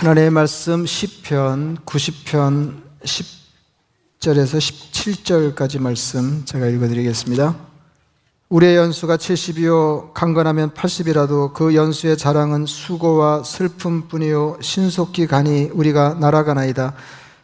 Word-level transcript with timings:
하나님의 0.00 0.30
말씀 0.30 0.84
10편, 0.84 1.80
90편 1.84 2.80
10절에서 3.04 4.56
17절까지 4.56 5.78
말씀 5.78 6.42
제가 6.46 6.68
읽어드리겠습니다. 6.68 7.54
우리의 8.48 8.76
연수가 8.76 9.18
70이요 9.18 10.14
강건하면 10.14 10.70
80이라도 10.70 11.52
그 11.52 11.74
연수의 11.74 12.16
자랑은 12.16 12.64
수고와 12.64 13.42
슬픔 13.42 14.08
뿐이요 14.08 14.56
신속히 14.62 15.26
가니 15.26 15.68
우리가 15.70 16.16
날아가나이다. 16.18 16.94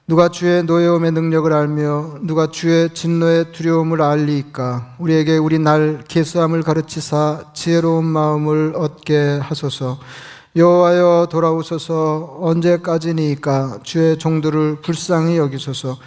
누가 0.07 0.31
주의 0.31 0.65
노여움의 0.65 1.13
능력을 1.13 1.53
알며 1.53 2.21
누가 2.23 2.51
주의 2.51 2.89
진노의 2.95 3.53
두려움을 3.53 4.01
알리까 4.01 4.95
우리에게 4.99 5.37
우리 5.37 5.59
날 5.59 6.03
계수함을 6.09 6.63
가르치사 6.63 7.51
지혜로운 7.53 8.07
마음을 8.07 8.73
얻게 8.77 9.41
하소서 9.43 9.99
여호와여 10.57 11.29
돌아오소서. 11.31 12.39
언제까지니까? 12.41 13.81
주의 13.83 14.17
종들을 14.19 14.81
불쌍히 14.81 15.37
여기소서. 15.37 15.99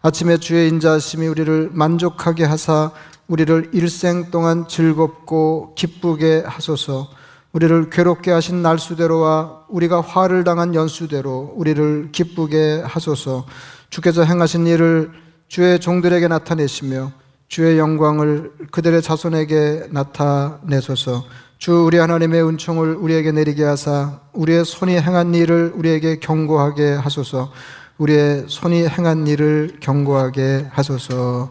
아침에 0.00 0.36
주의 0.36 0.68
인자하심이 0.68 1.26
우리를 1.26 1.70
만족하게 1.72 2.44
하사 2.44 2.92
우리를 3.26 3.70
일생 3.72 4.30
동안 4.30 4.68
즐겁고 4.68 5.74
기쁘게 5.74 6.44
하소서. 6.46 7.08
우리를 7.50 7.90
괴롭게 7.90 8.30
하신 8.30 8.62
날수대로와 8.62 9.64
우리가 9.68 10.02
화를 10.02 10.44
당한 10.44 10.76
연수대로 10.76 11.52
우리를 11.56 12.10
기쁘게 12.12 12.82
하소서. 12.84 13.44
주께서 13.90 14.22
행하신 14.22 14.68
일을 14.68 15.10
주의 15.48 15.80
종들에게 15.80 16.28
나타내시며 16.28 17.10
주의 17.48 17.76
영광을 17.76 18.52
그들의 18.70 19.02
자손에게 19.02 19.88
나타내소서 19.90 21.24
주 21.58 21.84
우리 21.86 21.96
하나님의 21.96 22.46
은총을 22.46 22.96
우리에게 22.96 23.32
내리게 23.32 23.64
하사 23.64 24.20
우리의 24.34 24.64
손이 24.64 25.00
행한 25.00 25.34
일을 25.34 25.72
우리에게 25.74 26.18
경고하게 26.18 26.92
하소서. 26.92 27.50
우리의 27.98 28.44
손이 28.48 28.86
행한 28.86 29.26
일을 29.26 29.78
경고하게 29.80 30.66
하소서. 30.70 31.50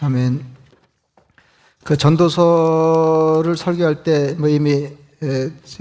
아멘. 0.00 0.44
그 1.82 1.96
전도서를 1.96 3.56
설교할 3.56 4.02
때 4.02 4.34
뭐 4.38 4.48
이미 4.48 4.90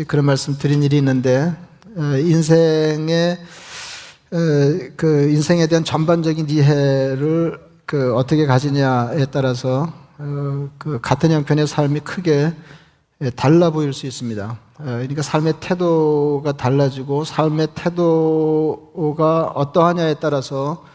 그런 0.08 0.26
말씀 0.26 0.58
드린 0.58 0.82
일이 0.82 0.98
있는데 0.98 1.54
인생의 1.98 3.38
그 4.96 5.30
인생에 5.30 5.68
대한 5.68 5.84
전반적인 5.84 6.50
이해를 6.50 7.60
그 7.86 8.16
어떻게 8.16 8.46
가지냐에 8.46 9.26
따라서 9.32 9.92
어, 10.20 10.70
그 10.78 11.00
같은 11.00 11.32
형편의 11.32 11.68
삶이 11.68 12.00
크게 12.00 12.52
달라 13.36 13.72
보일 13.72 13.94
수 13.94 14.06
있습니다. 14.06 14.60
그러니까 14.78 15.22
삶의 15.24 15.56
태도가 15.60 16.52
달라지고 16.52 17.24
삶의 17.24 17.70
태도가 17.74 19.48
어떠하냐에 19.56 20.16
따라서 20.20 20.86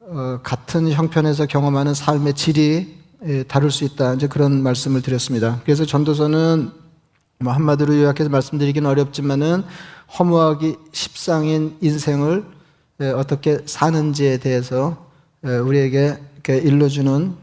어, 0.00 0.40
같은 0.42 0.90
형편에서 0.90 1.46
경험하는 1.46 1.94
삶의 1.94 2.34
질이 2.34 3.02
다를 3.48 3.70
수 3.70 3.84
있다. 3.84 4.14
이제 4.14 4.26
그런 4.26 4.62
말씀을 4.62 5.00
드렸습니다. 5.02 5.60
그래서 5.64 5.84
전도서는 5.84 6.70
뭐 7.38 7.52
한마디로 7.52 7.96
요약해서 7.96 8.28
말씀드리기는 8.30 8.88
어렵지만은 8.88 9.62
허무하기 10.18 10.76
십상인 10.92 11.76
인생을 11.80 12.44
어떻게 13.16 13.58
사는지에 13.64 14.38
대해서 14.38 15.08
우리에게 15.42 16.18
일러주는 16.48 17.34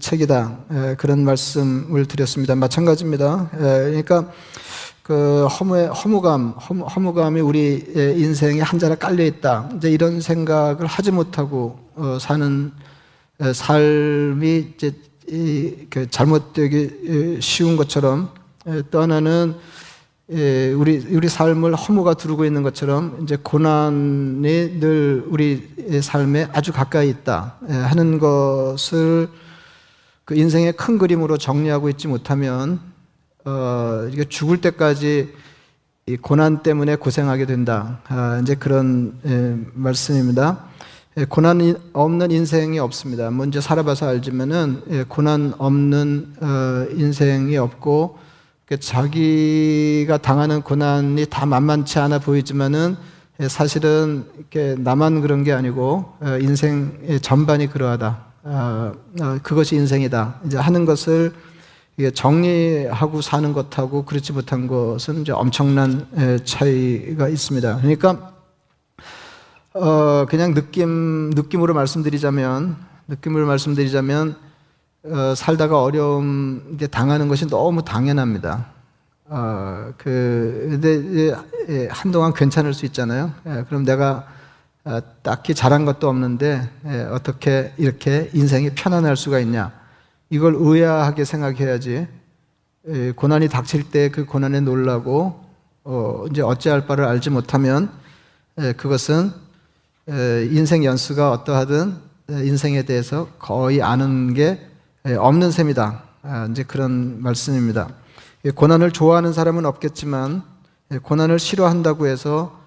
책이다. 0.00 0.58
그런 0.98 1.24
말씀을 1.24 2.06
드렸습니다. 2.06 2.54
마찬가지입니다. 2.54 3.50
그러니까 3.52 4.30
그 5.02 5.46
허무의 5.46 5.88
허무감, 5.88 6.50
허무, 6.50 7.14
감이 7.14 7.40
우리 7.40 7.84
인생에 7.94 8.60
한 8.60 8.80
자락 8.80 8.98
깔려 8.98 9.24
있다. 9.24 9.70
이제 9.76 9.90
이런 9.90 10.20
생각을 10.20 10.86
하지 10.86 11.12
못하고 11.12 11.78
어, 11.94 12.18
사는 12.20 12.72
삶이 13.38 14.72
이제 14.74 14.92
그 15.90 16.10
잘못되기 16.10 17.38
쉬운 17.40 17.76
것처럼 17.76 18.30
떠나는 18.90 19.54
우리 20.28 21.06
우리 21.10 21.28
삶을 21.28 21.76
허무가 21.76 22.14
두르고 22.14 22.44
있는 22.44 22.64
것처럼 22.64 23.20
이제 23.22 23.36
고난이 23.40 24.80
늘 24.80 25.24
우리 25.28 25.68
삶에 26.02 26.48
아주 26.52 26.72
가까이 26.72 27.08
있다 27.10 27.58
하는 27.68 28.18
것을 28.18 29.28
그 30.26 30.34
인생의 30.34 30.72
큰 30.72 30.98
그림으로 30.98 31.38
정리하고 31.38 31.88
있지 31.88 32.08
못하면 32.08 32.80
어, 33.44 34.08
이게 34.12 34.24
죽을 34.24 34.60
때까지 34.60 35.32
이 36.06 36.16
고난 36.16 36.64
때문에 36.64 36.96
고생하게 36.96 37.46
된다. 37.46 38.00
아, 38.08 38.40
이제 38.42 38.56
그런 38.56 39.20
예, 39.24 39.56
말씀입니다. 39.72 40.64
예, 41.16 41.26
고난이 41.26 41.74
없는 41.92 42.32
인생이 42.32 42.80
없습니다. 42.80 43.30
먼저 43.30 43.60
살아봐서 43.60 44.08
알지만은 44.08 44.82
예, 44.90 45.04
고난 45.04 45.54
없는 45.58 46.34
어, 46.40 46.86
인생이 46.90 47.56
없고 47.56 48.18
자기가 48.80 50.18
당하는 50.18 50.62
고난이 50.62 51.26
다 51.26 51.46
만만치 51.46 52.00
않아 52.00 52.18
보이지만은 52.18 52.96
예, 53.38 53.48
사실은 53.48 54.24
이렇게 54.36 54.74
나만 54.76 55.20
그런 55.20 55.44
게 55.44 55.52
아니고 55.52 56.16
어, 56.20 56.38
인생 56.40 57.20
전반이 57.22 57.68
그러하다. 57.68 58.25
아, 58.48 58.92
어, 59.20 59.38
그것이 59.42 59.74
인생이다. 59.74 60.42
이제 60.46 60.56
하는 60.56 60.84
것을 60.84 61.32
정리하고 62.14 63.20
사는 63.20 63.52
것하고 63.52 64.04
그렇지 64.04 64.32
못한 64.32 64.68
것은 64.68 65.22
이제 65.22 65.32
엄청난 65.32 66.06
차이가 66.44 67.28
있습니다. 67.28 67.78
그러니까 67.78 68.34
어, 69.74 70.26
그냥 70.28 70.54
느낌 70.54 71.30
느낌으로 71.30 71.74
말씀드리자면 71.74 72.76
느낌으로 73.08 73.46
말씀드리자면 73.48 74.36
어, 75.06 75.34
살다가 75.34 75.82
어려움 75.82 76.78
당하는 76.88 77.26
것이 77.26 77.48
너무 77.48 77.84
당연합니다. 77.84 78.66
어, 79.24 79.92
그, 79.98 80.68
근데 80.70 81.34
예, 81.68 81.88
한동안 81.90 82.32
괜찮을 82.32 82.74
수 82.74 82.86
있잖아요. 82.86 83.32
예, 83.48 83.64
그럼 83.68 83.84
내가 83.84 84.18
어, 84.18 84.35
딱히 85.22 85.52
잘한 85.54 85.84
것도 85.84 86.08
없는데 86.08 86.70
예, 86.86 87.00
어떻게 87.10 87.72
이렇게 87.76 88.30
인생이 88.32 88.70
편안할 88.70 89.16
수가 89.16 89.40
있냐? 89.40 89.72
이걸 90.30 90.54
의아하게 90.56 91.24
생각해야지. 91.24 92.06
예, 92.88 93.10
고난이 93.12 93.48
닥칠 93.48 93.90
때 93.90 94.10
그 94.10 94.24
고난에 94.24 94.60
놀라고 94.60 95.44
어, 95.82 96.24
이제 96.30 96.40
어찌할 96.40 96.86
바를 96.86 97.04
알지 97.04 97.30
못하면 97.30 97.90
예, 98.60 98.72
그것은 98.74 99.32
예, 100.08 100.48
인생 100.52 100.84
연수가 100.84 101.32
어떠하든 101.32 101.96
예, 102.30 102.46
인생에 102.46 102.84
대해서 102.84 103.28
거의 103.40 103.82
아는 103.82 104.34
게 104.34 104.68
예, 105.08 105.14
없는 105.14 105.50
셈이다. 105.50 106.02
아, 106.22 106.48
이제 106.50 106.62
그런 106.62 107.20
말씀입니다. 107.22 107.88
고난을 108.54 108.92
좋아하는 108.92 109.32
사람은 109.32 109.66
없겠지만 109.66 110.44
고난을 111.02 111.40
싫어한다고 111.40 112.06
해서 112.06 112.60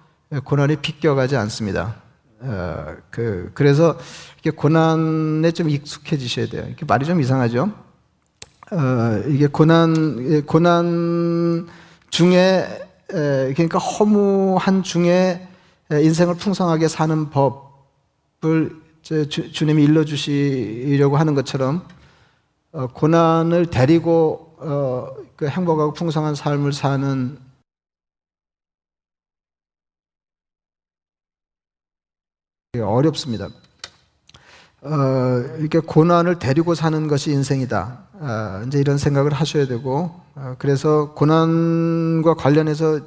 고난이 0.44 0.76
비껴가지 0.76 1.36
않습니다. 1.36 1.96
어, 2.42 2.96
그 3.10 3.50
그래서 3.54 3.98
이게 4.38 4.50
고난에 4.50 5.50
좀 5.52 5.68
익숙해지셔야 5.68 6.46
돼요. 6.46 6.66
이게 6.70 6.84
말이 6.86 7.04
좀 7.04 7.20
이상하죠. 7.20 7.70
어, 8.72 9.22
이게 9.28 9.46
고난 9.46 10.44
고난 10.46 11.68
중에 12.10 12.66
에, 13.12 13.52
그러니까 13.54 13.78
허무한 13.78 14.82
중에 14.82 15.48
인생을 15.90 16.36
풍성하게 16.36 16.88
사는 16.88 17.30
법을 17.30 18.80
주, 19.02 19.28
주님이 19.28 19.84
일러주시려고 19.84 21.16
하는 21.16 21.34
것처럼 21.34 21.82
어, 22.72 22.86
고난을 22.86 23.66
데리고 23.66 24.54
어, 24.58 25.08
그 25.36 25.48
행복하고 25.48 25.92
풍성한 25.92 26.34
삶을 26.34 26.72
사는 26.72 27.38
어렵습니다. 32.78 33.48
어, 34.82 34.90
이렇게 35.58 35.80
고난을 35.80 36.38
데리고 36.38 36.76
사는 36.76 37.08
것이 37.08 37.32
인생이다. 37.32 37.98
어, 38.12 38.62
이제 38.68 38.78
이런 38.78 38.96
생각을 38.96 39.32
하셔야 39.32 39.66
되고, 39.66 40.20
어, 40.36 40.54
그래서 40.56 41.12
고난과 41.14 42.34
관련해서 42.34 43.00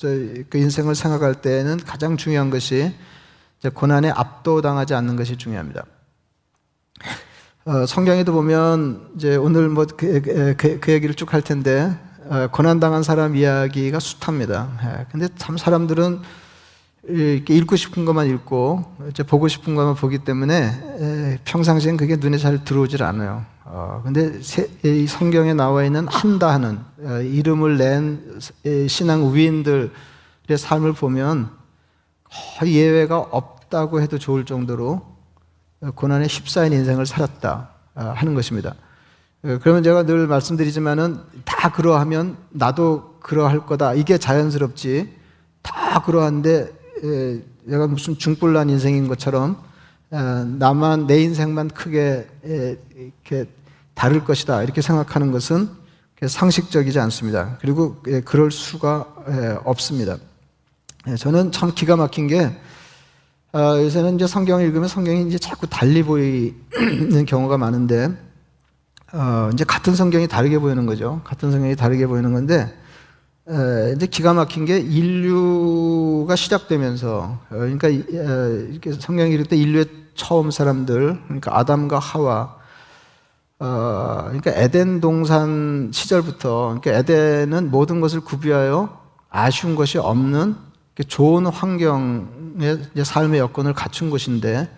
그 0.00 0.46
인생을 0.54 0.94
생각할 0.94 1.34
때는 1.34 1.78
가장 1.78 2.16
중요한 2.16 2.50
것이 2.50 2.94
고난에 3.74 4.10
압도당하지 4.10 4.94
않는 4.94 5.16
것이 5.16 5.36
중요합니다. 5.36 5.84
어, 7.64 7.86
성경에도 7.86 8.32
보면 8.32 9.14
이제 9.16 9.34
오늘 9.34 9.68
뭐그 9.68 9.96
그, 9.96 10.54
그, 10.56 10.78
그 10.78 10.92
얘기를 10.92 11.16
쭉 11.16 11.34
할 11.34 11.42
텐데 11.42 11.98
어, 12.28 12.46
고난 12.52 12.78
당한 12.78 13.02
사람 13.02 13.34
이야기가 13.34 13.98
숱합니다. 13.98 14.78
예, 14.84 15.06
근데 15.10 15.26
참 15.36 15.58
사람들은 15.58 16.20
이렇게 17.08 17.54
읽고 17.54 17.76
싶은 17.76 18.04
것만 18.04 18.28
읽고 18.28 18.84
이제 19.10 19.22
보고 19.22 19.48
싶은 19.48 19.74
것만 19.74 19.94
보기 19.94 20.18
때문에 20.18 21.40
평상시엔 21.44 21.96
그게 21.96 22.16
눈에 22.16 22.36
잘 22.36 22.64
들어오질 22.64 23.02
않아요. 23.02 23.44
어, 23.70 24.00
근데 24.02 24.40
세, 24.40 24.66
이 24.82 25.06
성경에 25.06 25.52
나와 25.52 25.84
있는 25.84 26.08
한다 26.08 26.52
하는 26.52 26.78
어, 27.02 27.20
이름을 27.20 27.76
낸 27.76 28.40
신앙 28.88 29.34
위인들의 29.34 29.90
삶을 30.56 30.94
보면 30.94 31.50
거의 32.58 32.76
예외가 32.76 33.18
없다고 33.18 34.00
해도 34.00 34.18
좋을 34.18 34.46
정도로 34.46 35.02
고난에 35.94 36.26
휩싸인 36.26 36.72
인생을 36.72 37.04
살았다 37.04 37.68
아, 37.94 38.04
하는 38.16 38.34
것입니다. 38.34 38.74
어, 39.44 39.58
그러면 39.60 39.82
제가 39.82 40.04
늘 40.04 40.26
말씀드리지만은 40.26 41.20
다 41.44 41.70
그러하면 41.70 42.38
나도 42.48 43.18
그러할 43.20 43.66
거다. 43.66 43.92
이게 43.92 44.16
자연스럽지. 44.16 45.14
다 45.62 46.02
그러한데 46.02 46.77
내가 47.64 47.86
무슨 47.86 48.16
중불난 48.16 48.70
인생인 48.70 49.08
것처럼 49.08 49.62
어, 50.10 50.18
나만 50.58 51.06
내 51.06 51.22
인생만 51.22 51.68
크게 51.68 52.26
이렇게 52.44 53.48
다를 53.94 54.24
것이다 54.24 54.62
이렇게 54.62 54.80
생각하는 54.80 55.32
것은 55.32 55.68
상식적이지 56.26 56.98
않습니다. 57.00 57.58
그리고 57.60 57.96
그럴 58.24 58.50
수가 58.50 59.62
없습니다. 59.64 60.16
저는 61.18 61.52
참 61.52 61.72
기가 61.74 61.96
막힌 61.96 62.26
게 62.26 62.50
어, 63.50 63.80
요새는 63.82 64.16
이제 64.16 64.26
성경을 64.26 64.66
읽으면 64.66 64.88
성경이 64.88 65.26
이제 65.26 65.38
자꾸 65.38 65.66
달리 65.66 66.02
보이는 66.02 67.24
경우가 67.26 67.56
많은데 67.56 68.10
어, 69.14 69.48
이제 69.54 69.64
같은 69.64 69.94
성경이 69.94 70.28
다르게 70.28 70.58
보이는 70.58 70.84
거죠. 70.84 71.22
같은 71.24 71.50
성경이 71.50 71.74
다르게 71.74 72.06
보이는 72.06 72.34
건데 72.34 72.70
에, 73.50 73.94
이제 73.96 74.06
기가 74.06 74.34
막힌 74.34 74.66
게 74.66 74.78
인류가 74.78 76.36
시작되면서 76.36 77.38
어, 77.48 77.48
그러니까 77.48 77.88
에, 77.88 77.96
이렇게 78.70 78.92
성경이 78.92 79.32
이럴 79.32 79.46
때 79.46 79.56
인류의 79.56 79.86
처음 80.14 80.50
사람들 80.50 81.18
그러니까 81.24 81.58
아담과 81.58 81.98
하와 81.98 82.56
어, 83.60 84.24
그러니까 84.26 84.50
에덴 84.50 85.00
동산 85.00 85.90
시절부터 85.94 86.78
그러니까 86.80 86.92
에덴은 86.92 87.70
모든 87.70 88.00
것을 88.00 88.20
구비하여 88.20 89.00
아쉬운 89.30 89.76
것이 89.76 89.96
없는 89.96 90.56
좋은 91.06 91.46
환경의 91.46 92.78
삶의 93.02 93.40
여건을 93.40 93.72
갖춘 93.72 94.10
곳인데 94.10 94.68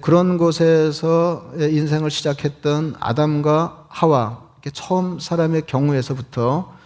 그런 0.00 0.36
곳에서 0.38 1.50
인생을 1.56 2.10
시작했던 2.10 2.96
아담과 2.98 3.86
하와 3.88 4.42
처음 4.72 5.18
사람의 5.20 5.62
경우에서부터 5.66 6.79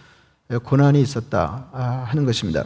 고난이 0.63 1.01
있었다 1.01 1.67
아, 1.71 2.05
하는 2.07 2.25
것입니다. 2.25 2.65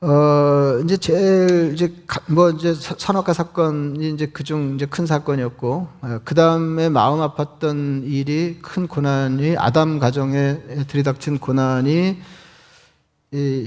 어, 0.00 0.80
이제 0.84 0.96
제일, 0.96 1.72
이제, 1.74 1.94
뭐, 2.26 2.50
이제 2.50 2.74
산업화 2.74 3.32
사건이 3.32 4.10
이제 4.10 4.26
그중 4.26 4.74
이제 4.74 4.84
큰 4.84 5.06
사건이었고, 5.06 5.88
어, 6.00 6.20
그 6.24 6.34
다음에 6.34 6.88
마음 6.88 7.20
아팠던 7.20 8.02
일이 8.04 8.58
큰 8.62 8.88
고난이 8.88 9.56
아담 9.56 10.00
가정에 10.00 10.58
들이닥친 10.88 11.38
고난이 11.38 12.20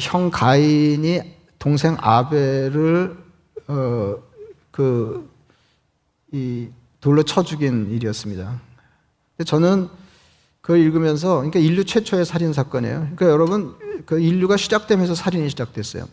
형 0.02 0.30
가인이 0.30 1.22
동생 1.58 1.96
아벨을 2.00 3.18
어, 3.68 4.16
그, 4.72 5.30
이 6.34 6.68
돌로 7.00 7.24
쳐 7.24 7.44
죽인 7.44 7.92
일이었습니다. 7.92 8.60
저는 9.46 9.88
그걸 10.66 10.80
읽으면서, 10.80 11.36
그러니까 11.36 11.60
인류 11.60 11.86
최초의 11.86 12.26
살인 12.26 12.52
사건이에요. 12.52 12.96
그러니까 13.02 13.28
여러분, 13.28 13.76
그 14.08 14.20
인류가 14.20 14.58
시작되면서 14.58 15.14
살인이 15.14 15.48
시작됐어요. 15.50 16.08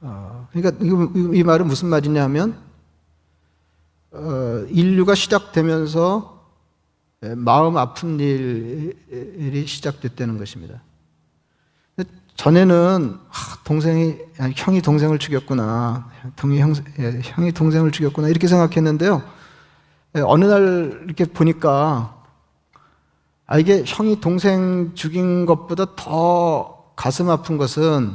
어, 0.00 0.48
그러니까 0.50 0.84
이, 0.84 1.38
이, 1.38 1.44
말은 1.44 1.68
무슨 1.68 1.90
말이냐 1.90 2.24
하면, 2.24 2.58
어, 4.10 4.66
인류가 4.68 5.14
시작되면서 5.14 6.44
마음 7.36 7.76
아픈 7.76 8.18
일이 8.18 9.64
시작됐다는 9.64 10.36
것입니다. 10.36 10.82
전에는 12.34 13.16
동생이 13.62 14.16
형이 14.56 14.82
동생을 14.82 15.20
죽였구나, 15.20 16.10
동이 16.34 16.58
형, 16.58 16.74
예, 16.98 17.20
형이 17.22 17.52
동생을 17.52 17.92
죽였구나 17.92 18.28
이렇게 18.28 18.48
생각했는데요. 18.48 19.22
예, 20.16 20.20
어느 20.20 20.46
날 20.46 21.02
이렇게 21.04 21.26
보니까 21.26 22.23
아 23.46 23.58
이게 23.58 23.84
형이 23.86 24.20
동생 24.20 24.92
죽인 24.94 25.46
것보다 25.46 25.94
더 25.96 26.92
가슴 26.96 27.28
아픈 27.28 27.58
것은 27.58 28.12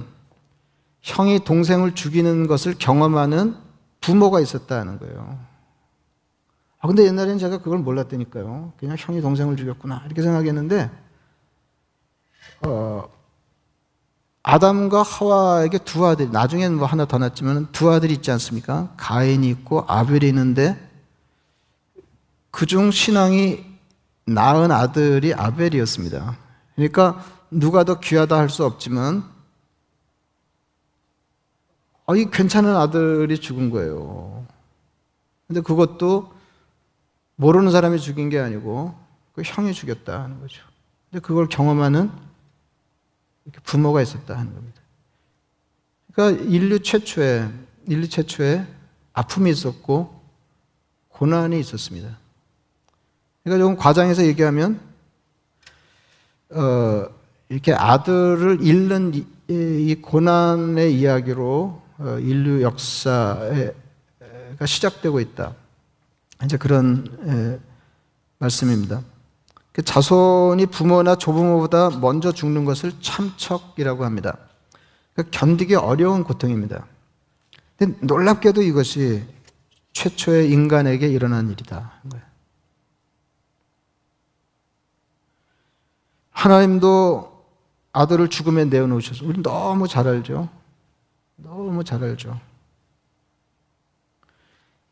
형이 1.01 1.43
동생을 1.43 1.95
죽이는 1.95 2.47
것을 2.47 2.75
경험하는 2.77 3.55
부모가 4.01 4.39
있었다는 4.39 4.99
거예요. 4.99 5.39
아 6.79 6.87
근데 6.87 7.05
옛날에는 7.05 7.37
제가 7.37 7.61
그걸 7.61 7.79
몰랐다니까요. 7.79 8.73
그냥 8.77 8.95
형이 8.97 9.21
동생을 9.21 9.55
죽였구나 9.57 10.03
이렇게 10.05 10.21
생각했는데 10.21 10.89
어. 12.65 13.09
아담과 14.41 15.03
하와에게 15.03 15.79
두 15.79 16.07
아들, 16.07 16.31
나중에는 16.31 16.77
뭐 16.77 16.87
하나 16.87 17.05
더 17.05 17.17
낳았지만 17.17 17.67
두 17.71 17.91
아들이 17.91 18.13
있지 18.13 18.31
않습니까? 18.31 18.93
가인이 18.97 19.47
있고 19.49 19.83
아벨이 19.85 20.27
있는데 20.29 20.79
그중 22.49 22.89
신앙이 22.89 23.68
낳은 24.33 24.71
아들이 24.71 25.33
아벨이었습니다. 25.33 26.37
그러니까 26.75 27.23
누가 27.51 27.83
더 27.83 27.99
귀하다 27.99 28.37
할 28.37 28.49
수 28.49 28.65
없지만 28.65 29.23
어, 32.05 32.15
이 32.15 32.25
괜찮은 32.29 32.75
아들이 32.75 33.39
죽은 33.39 33.69
거예요. 33.69 34.45
근데 35.47 35.61
그것도 35.61 36.33
모르는 37.35 37.71
사람이 37.71 37.99
죽인 37.99 38.29
게 38.29 38.39
아니고 38.39 38.95
그 39.33 39.41
형이 39.45 39.73
죽였다 39.73 40.23
하는 40.23 40.39
거죠. 40.39 40.63
근데 41.09 41.21
그걸 41.21 41.47
경험하는 41.47 42.11
부모가 43.63 44.01
있었다 44.01 44.37
하는 44.37 44.53
겁니다. 44.53 44.81
그러니까 46.13 46.43
인류 46.45 46.79
최초에 46.81 47.49
인류 47.87 48.09
최초에 48.09 48.65
아픔이 49.13 49.49
있었고 49.51 50.19
고난이 51.09 51.59
있었습니다. 51.59 52.17
그러니까 53.49 53.57
조금 53.57 53.77
과장해서 53.77 54.25
얘기하면 54.27 54.79
어, 56.51 57.07
이렇게 57.49 57.73
아들을 57.73 58.59
잃는 58.61 59.15
이, 59.15 59.25
이 59.49 59.95
고난의 59.99 60.93
이야기로 60.93 61.81
어, 61.97 62.17
인류 62.19 62.61
역사가 62.61 63.73
시작되고 64.65 65.19
있다. 65.19 65.55
이제 66.43 66.57
그런 66.57 67.07
에, 67.27 67.59
말씀입니다. 68.37 69.01
그 69.71 69.81
자손이 69.81 70.67
부모나 70.67 71.15
조부모보다 71.15 71.99
먼저 72.01 72.31
죽는 72.31 72.65
것을 72.65 72.93
참척이라고 73.01 74.05
합니다. 74.05 74.37
그러니까 75.13 75.39
견디기 75.39 75.73
어려운 75.73 76.23
고통입니다. 76.23 76.85
근데 77.77 77.97
놀랍게도 78.01 78.61
이것이 78.61 79.23
최초의 79.93 80.51
인간에게 80.51 81.07
일어난 81.07 81.49
일이다. 81.49 81.93
하나님도 86.39 87.43
아들을 87.91 88.29
죽음에 88.29 88.63
내어놓으셔서 88.65 89.25
우리 89.25 89.43
너무 89.43 89.89
잘 89.89 90.07
알죠. 90.07 90.47
너무 91.35 91.83
잘 91.83 92.01
알죠. 92.01 92.39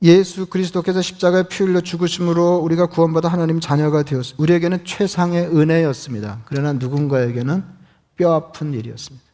예수 0.01 0.47
그리스도께서 0.47 1.01
십자가에 1.01 1.43
피 1.43 1.63
흘려 1.63 1.79
죽으심으로 1.79 2.57
우리가 2.57 2.87
구원받아 2.87 3.29
하나님 3.29 3.61
자녀가 3.61 4.03
되었습니다. 4.03 4.43
우리에게는 4.43 4.83
최상의 4.83 5.47
은혜였습니다. 5.47 6.41
그러나 6.45 6.73
누군가에게는 6.73 7.63
뼈 8.17 8.33
아픈 8.33 8.73
일이었습니다. 8.73 9.25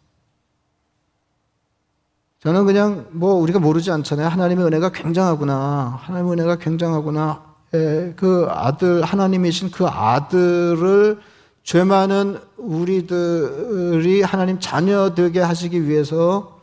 저는 2.41 2.65
그냥 2.65 3.07
뭐 3.11 3.33
우리가 3.33 3.57
모르지 3.57 3.89
않잖아요. 3.89 4.27
하나님의 4.27 4.65
은혜가 4.67 4.91
굉장하구나. 4.91 5.99
하나님의 6.01 6.33
은혜가 6.33 6.57
굉장하구나. 6.57 7.43
예, 7.73 8.13
그 8.15 8.45
아들, 8.51 9.01
하나님이신 9.03 9.71
그 9.71 9.87
아들을 9.87 11.32
죄 11.63 11.83
많은 11.83 12.39
우리들이 12.57 14.21
하나님 14.21 14.59
자녀 14.59 15.15
되게 15.15 15.39
하시기 15.39 15.87
위해서 15.87 16.61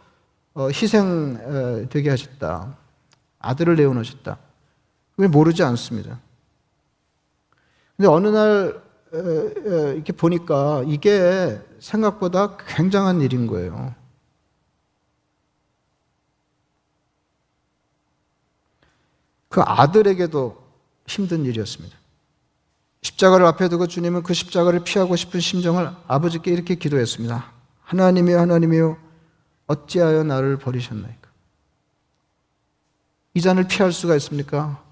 어, 0.53 0.69
희생 0.69 1.89
되게 1.91 2.11
하셨다. 2.11 2.77
아들을 3.39 3.77
내어놓으셨다. 3.77 4.39
그걸 5.13 5.29
모르지 5.29 5.63
않습니다. 5.63 6.21
근데 7.97 8.09
어느 8.09 8.29
날 8.29 8.83
이렇게 9.13 10.13
보니까 10.13 10.85
이게 10.87 11.61
생각보다 11.79 12.57
굉장한 12.59 13.21
일인 13.23 13.47
거예요. 13.47 13.95
그 19.49 19.63
아들에게도 19.63 20.63
힘든 21.07 21.45
일이었습니다. 21.45 22.00
십자가를 23.03 23.47
앞에 23.47 23.69
두고 23.69 23.87
주님은 23.87 24.23
그 24.23 24.35
십자가를 24.35 24.85
피하고 24.85 25.17
싶은 25.17 25.41
심정을 25.41 25.91
아버지께 26.07 26.51
이렇게 26.51 26.75
기도했습니다. 26.75 27.53
하나님이여 27.83 28.41
하나님이여 28.41 28.97
어찌하여 29.67 30.25
나를 30.25 30.59
버리셨나이까? 30.59 31.31
이 33.35 33.41
잔을 33.41 33.69
피할 33.69 33.93
수가 33.93 34.17
있습니까? 34.17 34.83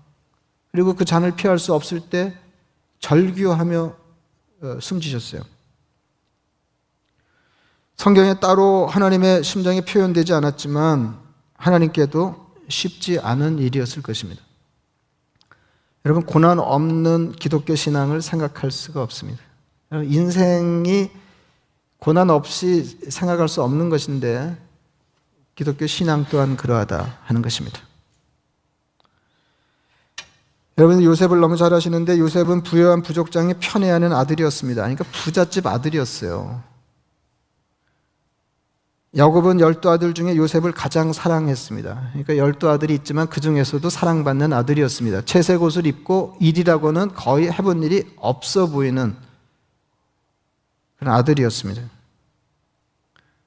그리고 0.70 0.94
그 0.94 1.04
잔을 1.04 1.34
피할 1.34 1.58
수 1.58 1.74
없을 1.74 2.00
때 2.00 2.36
절규하며 3.00 3.96
어, 4.60 4.78
숨지셨어요. 4.80 5.42
성경에 7.96 8.38
따로 8.38 8.86
하나님의 8.86 9.42
심정이 9.42 9.80
표현되지 9.80 10.32
않았지만 10.32 11.18
하나님께도 11.54 12.48
쉽지 12.68 13.18
않은 13.18 13.58
일이었을 13.58 14.02
것입니다. 14.02 14.42
여러분, 16.08 16.24
고난 16.24 16.58
없는 16.58 17.32
기독교 17.32 17.74
신앙을 17.74 18.22
생각할 18.22 18.70
수가 18.70 19.02
없습니다. 19.02 19.42
인생이 19.92 21.10
고난 21.98 22.30
없이 22.30 22.84
생각할 23.10 23.46
수 23.46 23.62
없는 23.62 23.90
것인데 23.90 24.56
기독교 25.54 25.86
신앙 25.86 26.24
또한 26.30 26.56
그러하다 26.56 27.18
하는 27.24 27.42
것입니다. 27.42 27.78
여러분 30.78 31.02
요셉을 31.02 31.40
너무 31.40 31.58
잘 31.58 31.74
아시는데 31.74 32.18
요셉은 32.18 32.62
부유한 32.62 33.02
부족장이 33.02 33.54
편애하는 33.60 34.10
아들이었습니다. 34.14 34.80
그러니까 34.80 35.04
부잣집 35.12 35.66
아들이었어요. 35.66 36.62
야곱은 39.16 39.60
열두 39.60 39.90
아들 39.90 40.12
중에 40.12 40.36
요셉을 40.36 40.72
가장 40.72 41.12
사랑했습니다. 41.12 42.10
그러니까 42.10 42.36
열두 42.36 42.68
아들이 42.68 42.94
있지만 42.94 43.28
그 43.28 43.40
중에서도 43.40 43.88
사랑받는 43.88 44.52
아들이었습니다. 44.52 45.22
채색 45.24 45.62
옷을 45.62 45.86
입고 45.86 46.36
일이라고는 46.40 47.14
거의 47.14 47.50
해본 47.50 47.82
일이 47.82 48.04
없어 48.16 48.66
보이는 48.66 49.16
그런 50.98 51.14
아들이었습니다. 51.14 51.82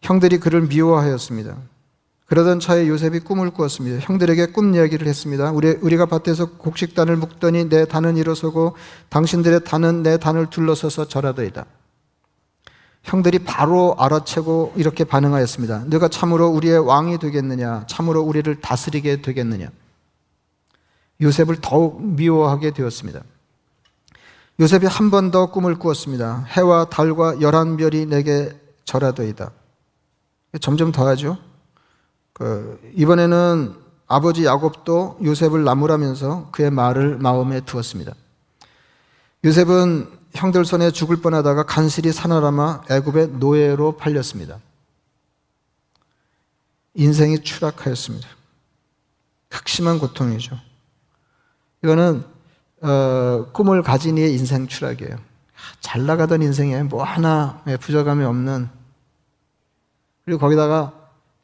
형들이 0.02 0.40
그를 0.40 0.62
미워하였습니다. 0.62 1.56
그러던 2.26 2.60
차에 2.60 2.88
요셉이 2.88 3.20
꿈을 3.20 3.52
꾸었습니다. 3.52 4.00
형들에게 4.00 4.48
꿈 4.48 4.74
이야기를 4.74 5.06
했습니다. 5.06 5.52
우리, 5.52 5.72
우리가 5.82 6.06
밭에서 6.08 6.58
곡식단을 6.58 7.18
묶더니 7.18 7.70
내 7.70 7.86
단은 7.86 8.18
일어서고 8.18 8.76
당신들의 9.10 9.66
단은 9.66 10.02
내 10.02 10.18
단을 10.18 10.50
둘러서서 10.50 11.08
절하더이다. 11.08 11.66
형들이 13.04 13.40
바로 13.40 13.96
알아채고 13.98 14.74
이렇게 14.76 15.04
반응하였습니다. 15.04 15.86
네가 15.88 16.08
참으로 16.10 16.48
우리의 16.50 16.80
왕이 16.80 17.18
되겠느냐? 17.18 17.86
참으로 17.88 18.22
우리를 18.22 18.62
다스리게 18.62 19.22
되겠느냐? 19.22 19.70
요셉을 21.22 21.58
더욱 21.62 22.04
미워하게 22.04 22.72
되었습니다. 22.72 23.22
요셉이 24.60 24.86
한 24.86 25.10
번 25.10 25.32
더 25.32 25.48
꿈을 25.52 25.80
꾸었습니다. 25.80 26.46
해와 26.50 26.86
달과 26.86 27.42
열한 27.42 27.78
별이 27.78 28.06
내게 28.06 28.56
절하더이다. 28.86 29.52
점점 30.60 30.92
더하죠. 30.92 31.38
그 32.34 32.80
이번에는 32.96 33.76
아버지 34.08 34.46
야곱도 34.46 35.20
요셉을 35.24 35.64
나무라면서 35.64 36.50
그의 36.52 36.70
말을 36.70 37.18
마음에 37.18 37.62
두었습니다. 37.62 38.14
요셉은 39.46 40.08
형들 40.34 40.66
손에 40.66 40.92
죽을 40.92 41.18
뻔하다가 41.18 41.64
간실히 41.64 42.12
사나라마 42.12 42.82
애굽의 42.90 43.30
노예로 43.40 43.98
팔렸습니다. 43.98 44.60
인생이 46.94 47.40
추락하였습니다. 47.40 48.28
극심한 49.50 50.00
고통이죠. 50.00 50.58
이거는 51.84 52.24
어, 52.82 53.52
꿈을 53.52 53.84
가진 53.84 54.18
이의 54.18 54.34
인생 54.34 54.68
추락이에요. 54.68 55.18
잘 55.80 56.06
나가던 56.06 56.42
인생에 56.42 56.84
뭐 56.84 57.04
하나 57.04 57.64
부족함이 57.80 58.24
없는 58.24 58.70
그리고 60.26 60.40
거기다가 60.40 60.94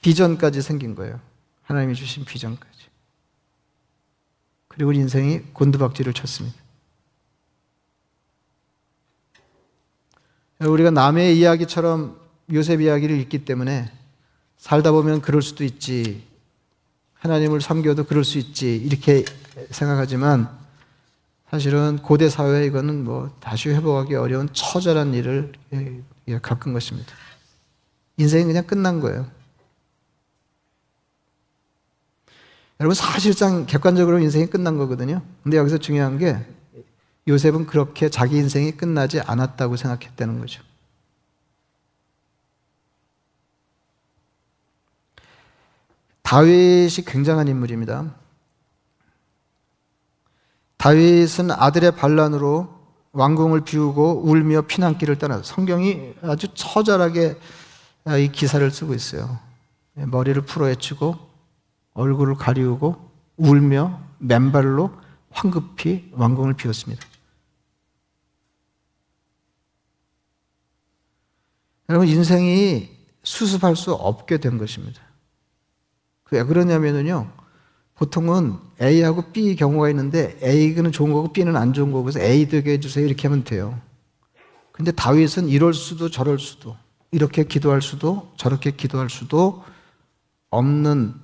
비전까지 0.01 0.61
생긴 0.61 0.95
거예요. 0.95 1.19
하나님이 1.63 1.95
주신 1.95 2.23
비전까지. 2.25 2.77
그리고 4.67 4.93
인생이 4.93 5.41
곤두박질을 5.53 6.13
쳤습니다. 6.13 6.57
우리가 10.59 10.89
남의 10.91 11.37
이야기처럼 11.37 12.19
요셉 12.53 12.81
이야기를 12.81 13.19
읽기 13.19 13.45
때문에 13.45 13.91
살다 14.57 14.91
보면 14.91 15.21
그럴 15.21 15.41
수도 15.41 15.63
있지. 15.63 16.25
하나님을 17.13 17.61
섬겨도 17.61 18.05
그럴 18.05 18.23
수 18.23 18.37
있지. 18.37 18.75
이렇게 18.75 19.23
생각하지만 19.69 20.49
사실은 21.49 21.97
고대 21.97 22.29
사회에 22.29 22.65
이거는 22.65 23.03
뭐 23.03 23.35
다시 23.39 23.69
회복하기 23.69 24.15
어려운 24.15 24.49
처절한 24.51 25.13
일을 25.13 25.53
겪은 26.41 26.73
것입니다. 26.73 27.13
인생이 28.17 28.45
그냥 28.45 28.65
끝난 28.65 28.99
거예요. 28.99 29.27
여러분 32.79 32.93
사실상 32.93 33.65
객관적으로 33.65 34.19
인생이 34.19 34.47
끝난 34.47 34.77
거거든요. 34.77 35.21
근데 35.43 35.57
여기서 35.57 35.77
중요한 35.77 36.17
게 36.17 36.37
요셉은 37.27 37.65
그렇게 37.65 38.09
자기 38.09 38.37
인생이 38.37 38.71
끝나지 38.71 39.19
않았다고 39.19 39.75
생각했다는 39.75 40.39
거죠. 40.39 40.63
다윗이 46.23 47.05
굉장한 47.05 47.47
인물입니다. 47.47 48.13
다윗은 50.77 51.51
아들의 51.51 51.95
반란으로 51.95 52.77
왕궁을 53.13 53.61
비우고 53.61 54.23
울며 54.25 54.61
피난길을 54.63 55.17
떠나 55.17 55.41
성경이 55.41 56.13
아주 56.21 56.47
처절하게 56.53 57.37
이 58.19 58.31
기사를 58.31 58.69
쓰고 58.69 58.93
있어요. 58.93 59.39
머리를 59.93 60.41
풀어헤치고 60.43 61.15
얼굴을 61.93 62.35
가리우고 62.35 63.09
울며 63.37 63.99
맨발로 64.19 64.91
황급히 65.31 66.11
왕궁을 66.13 66.53
비웠습니다. 66.53 67.05
여러분 71.89 72.07
인생이 72.07 72.89
수습할 73.23 73.75
수 73.75 73.93
없게 73.93 74.37
된 74.37 74.57
것입니다. 74.57 75.01
왜 76.31 76.43
그러냐면요. 76.43 77.31
보통은 77.95 78.57
A하고 78.81 79.31
B 79.31 79.55
경우가 79.55 79.89
있는데 79.89 80.37
A는 80.43 80.91
좋은 80.91 81.11
거고 81.11 81.33
B는 81.33 81.55
안 81.55 81.73
좋은 81.73 81.91
거고 81.91 82.03
그래서 82.03 82.19
A 82.19 82.47
되게 82.47 82.73
해주세요 82.73 83.05
이렇게 83.05 83.27
하면 83.27 83.43
돼요. 83.43 83.79
근데 84.71 84.91
다윗은 84.91 85.49
이럴 85.49 85.73
수도 85.73 86.09
저럴 86.09 86.37
수도 86.37 86.77
이렇게 87.11 87.43
기도할 87.43 87.81
수도 87.81 88.31
저렇게 88.37 88.71
기도할 88.71 89.09
수도 89.09 89.63
없는 90.49 91.15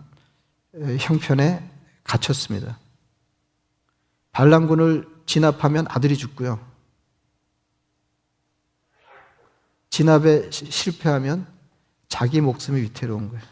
형편에 1.00 1.70
갇혔습니다. 2.04 2.80
반란군을 4.32 5.08
진압하면 5.26 5.86
아들이 5.90 6.18
죽고요. 6.18 6.73
진압에 9.94 10.50
실패하면 10.50 11.46
자기 12.08 12.42
목숨이 12.42 12.82
위태로운 12.82 13.30
거예요. 13.30 13.44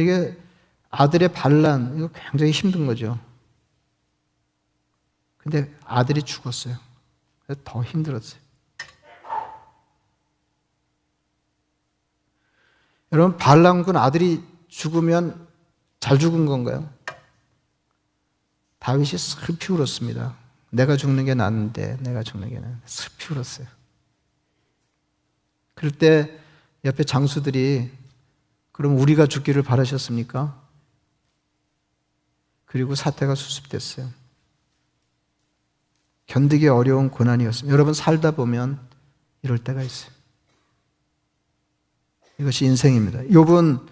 이게 0.00 0.40
아들의 0.90 1.32
반란, 1.32 1.96
이거 1.96 2.10
굉장히 2.12 2.52
힘든 2.52 2.86
거죠. 2.86 3.18
근데 5.36 5.76
아들이 5.82 6.22
죽었어요. 6.22 6.76
더 7.64 7.82
힘들었어요. 7.82 8.40
여러분, 13.10 13.36
반란군 13.36 13.96
아들이 13.96 14.44
죽으면 14.68 15.48
잘 15.98 16.20
죽은 16.20 16.46
건가요? 16.46 16.88
다윗이 18.88 19.18
슬피 19.18 19.70
울었습니다. 19.70 20.34
내가 20.70 20.96
죽는 20.96 21.26
게 21.26 21.34
낫는데, 21.34 21.98
내가 22.00 22.22
죽는 22.22 22.48
게 22.48 22.54
낫는데, 22.54 22.80
슬피 22.86 23.34
울었어요. 23.34 23.66
그럴 25.74 25.90
때 25.90 26.40
옆에 26.86 27.04
장수들이 27.04 27.90
그럼 28.72 28.98
우리가 28.98 29.26
죽기를 29.26 29.62
바라셨습니까? 29.62 30.58
그리고 32.64 32.94
사태가 32.94 33.34
수습됐어요. 33.34 34.08
견디기 36.26 36.68
어려운 36.68 37.10
고난이었습니다. 37.10 37.70
여러분 37.70 37.92
살다 37.92 38.30
보면 38.30 38.80
이럴 39.42 39.58
때가 39.58 39.82
있어요. 39.82 40.12
이것이 42.38 42.64
인생입니다. 42.64 43.20
욥은 43.24 43.86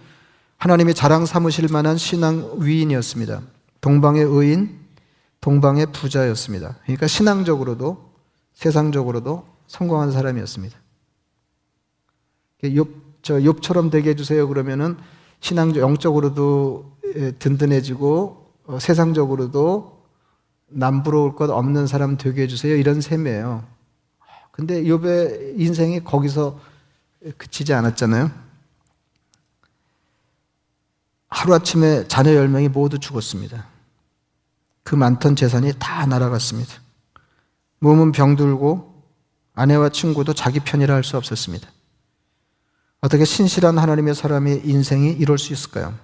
하나님이 0.57 0.95
자랑 0.95 1.27
삼으실 1.27 1.69
만한 1.71 1.99
신앙 1.99 2.63
위인이었습니다. 2.63 3.43
동방의 3.83 4.25
의인, 4.25 4.86
동방의 5.41 5.93
부자였습니다. 5.93 6.77
그러니까 6.83 7.07
신앙적으로도 7.07 8.11
세상적으로도 8.55 9.47
성공한 9.67 10.11
사람이었습니다. 10.11 10.77
욥, 12.65 12.89
저 13.23 13.35
욥처럼 13.35 13.91
되게 13.91 14.11
해주세요 14.11 14.49
그러면은 14.49 14.97
신앙 15.41 15.75
영적으로도 15.77 16.97
든든해지고 17.39 18.53
어, 18.67 18.79
세상적으로도 18.79 20.05
남부러울 20.69 21.37
것 21.37 21.51
없는 21.51 21.87
사람 21.87 22.17
되게 22.17 22.43
해주세요 22.43 22.75
이런 22.77 23.01
셈이에요. 23.01 23.65
근데 24.51 24.83
욥의 24.85 25.61
인생이 25.61 26.03
거기서 26.03 26.59
그치지 27.37 27.75
않았잖아요. 27.75 28.31
하루아침에 31.29 32.09
자녀 32.09 32.31
10명이 32.31 32.71
모두 32.71 32.99
죽었습니다. 32.99 33.67
그 34.87 34.95
많던 34.95 35.35
재산이 35.35 35.73
다 35.81 36.07
날아갔습니다. 36.07 36.73
몸은 37.81 38.13
병들고 38.13 39.03
아내와 39.53 39.89
친구도 39.89 40.33
자기 40.33 40.61
편이라 40.61 40.95
할 40.95 41.03
수 41.03 41.17
없었습니다. 41.17 41.69
어떻게 43.01 43.25
신실한 43.25 43.79
하나님의 43.79 44.15
사람의 44.15 44.63
인생이 44.65 45.11
이럴 45.11 45.39
수 45.39 45.53
있을까요? 45.53 45.99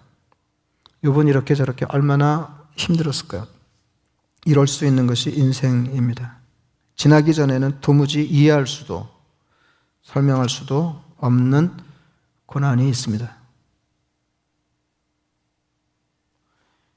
요번 1.05 1.29
이렇게 1.29 1.55
저렇게 1.55 1.87
얼마나 1.91 2.67
힘들었을까요? 2.77 3.47
이럴 4.47 4.67
수 4.67 4.85
있는 4.85 5.07
것이 5.07 5.31
인생입니다. 5.31 6.39
지나기 6.97 7.35
전에는 7.35 7.81
도무지 7.81 8.25
이해할 8.25 8.67
수도 8.67 9.09
설명할 10.03 10.49
수도 10.49 11.01
없는 11.19 11.77
고난이 12.47 12.89
있습니다. 12.89 13.37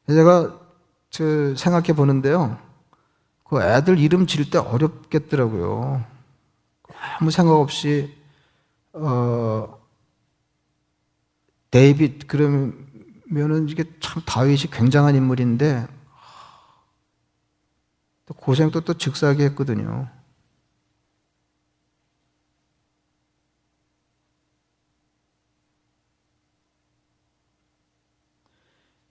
제가 0.08 0.65
생각해 1.56 1.94
보는데요. 1.94 2.58
그 3.44 3.62
애들 3.62 4.00
이름 4.00 4.26
지을 4.26 4.50
때 4.50 4.58
어렵겠더라고요. 4.58 6.04
아무 7.20 7.32
생각 7.32 7.54
없이 7.56 8.16
어 8.94 9.80
데이빗 11.72 12.28
그러면은 12.28 13.70
이게 13.70 13.84
참 14.00 14.24
다윗이 14.26 14.72
굉장한 14.72 15.16
인물인데 15.16 15.88
또 18.26 18.34
고생도 18.34 18.82
또 18.82 18.94
즉사하게 18.96 19.46
했거든요. 19.46 20.10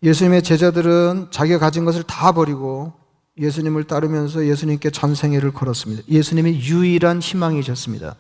예수님의 0.05 0.43
제자들은 0.43 1.29
자기가 1.31 1.59
가진 1.59 1.87
것을 1.87 2.03
다 2.03 2.33
버리고 2.33 2.93
예수님을 3.39 3.85
따르면서 3.85 4.47
예수님께 4.47 4.91
전생애를 4.91 5.53
걸었습니다. 5.53 6.03
예수님이 6.09 6.61
유일한 6.61 7.21
희망이셨습니다. 7.21 8.15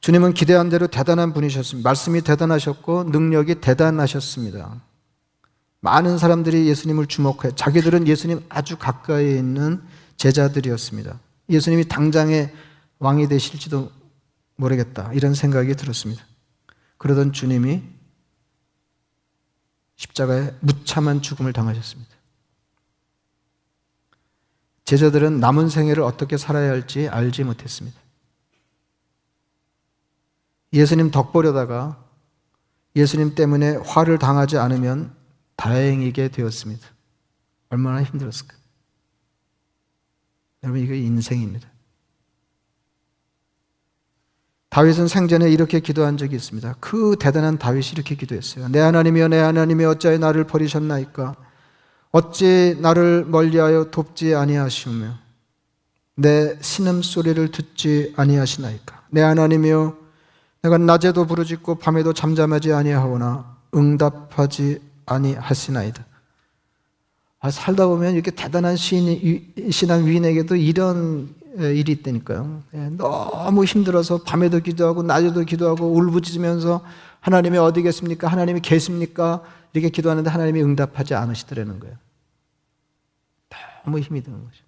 주님은 0.00 0.32
기대한 0.32 0.70
대로 0.70 0.86
대단한 0.86 1.34
분이셨습니다. 1.34 1.86
말씀이 1.86 2.22
대단하셨고 2.22 3.04
능력이 3.04 3.56
대단하셨습니다. 3.56 4.80
많은 5.80 6.16
사람들이 6.16 6.66
예수님을 6.66 7.06
주목해 7.06 7.54
자기들은 7.54 8.08
예수님 8.08 8.42
아주 8.48 8.78
가까이 8.78 9.36
있는 9.36 9.82
제자들이었습니다. 10.16 11.20
예수님이 11.50 11.86
당장에 11.88 12.50
왕이 12.98 13.28
되실지도 13.28 13.90
모르겠다. 14.56 15.10
이런 15.12 15.34
생각이 15.34 15.74
들었습니다. 15.74 16.24
그러던 16.96 17.32
주님이 17.32 17.82
십자가에 19.96 20.54
무참한 20.60 21.22
죽음을 21.22 21.52
당하셨습니다. 21.52 22.14
제자들은 24.84 25.40
남은 25.40 25.68
생애를 25.68 26.02
어떻게 26.02 26.36
살아야 26.36 26.70
할지 26.70 27.08
알지 27.08 27.44
못했습니다. 27.44 27.98
예수님 30.72 31.10
덕보려다가 31.10 32.04
예수님 32.94 33.34
때문에 33.34 33.76
화를 33.76 34.18
당하지 34.18 34.58
않으면 34.58 35.14
다행이게 35.56 36.28
되었습니다. 36.28 36.86
얼마나 37.68 38.02
힘들었을까? 38.02 38.56
여러분, 40.62 40.82
이게 40.82 40.98
인생입니다. 40.98 41.68
다윗은 44.76 45.08
생전에 45.08 45.50
이렇게 45.50 45.80
기도한 45.80 46.18
적이 46.18 46.36
있습니다. 46.36 46.74
그 46.80 47.16
대단한 47.18 47.56
다윗이 47.56 47.92
이렇게 47.94 48.14
기도했어요. 48.14 48.68
내 48.68 48.78
하나님이여 48.80 49.28
내 49.28 49.38
하나님이 49.38 49.86
어찌하여 49.86 50.18
나를 50.18 50.44
버리셨나이까? 50.44 51.34
어찌 52.10 52.76
나를 52.82 53.24
멀리하여 53.24 53.90
돕지 53.90 54.34
아니하시며 54.34 55.14
내 56.16 56.58
신음 56.60 57.00
소리를 57.00 57.50
듣지 57.52 58.12
아니하시나이까? 58.16 59.04
내 59.08 59.22
하나님이여 59.22 59.96
내가 60.60 60.76
낮에도 60.76 61.24
부르짖고 61.26 61.76
밤에도 61.76 62.12
잠잠하지 62.12 62.74
아니하오나 62.74 63.56
응답하지 63.74 64.82
아니하시나이다. 65.06 66.04
아, 67.40 67.50
살다 67.50 67.86
보면 67.86 68.12
이렇게 68.12 68.30
대단한 68.30 68.76
시인, 68.76 69.70
신앙 69.70 70.04
위인에게도 70.04 70.56
이런 70.56 71.34
일이 71.58 71.92
있다니까요. 71.92 72.62
예, 72.74 72.88
너무 72.90 73.64
힘들어서 73.64 74.22
밤에도 74.22 74.60
기도하고 74.60 75.02
낮에도 75.02 75.42
기도하고 75.42 75.86
울부짖으면서 75.94 76.82
하나님이 77.20 77.58
어디 77.58 77.82
계십니까? 77.82 78.28
하나님이 78.28 78.60
계십니까? 78.60 79.42
이렇게 79.72 79.88
기도하는데 79.88 80.28
하나님이 80.28 80.62
응답하지 80.62 81.14
않으시더라는 81.14 81.80
거예요. 81.80 81.96
너무 83.84 84.00
힘이 84.00 84.22
드는 84.22 84.44
거죠. 84.44 84.66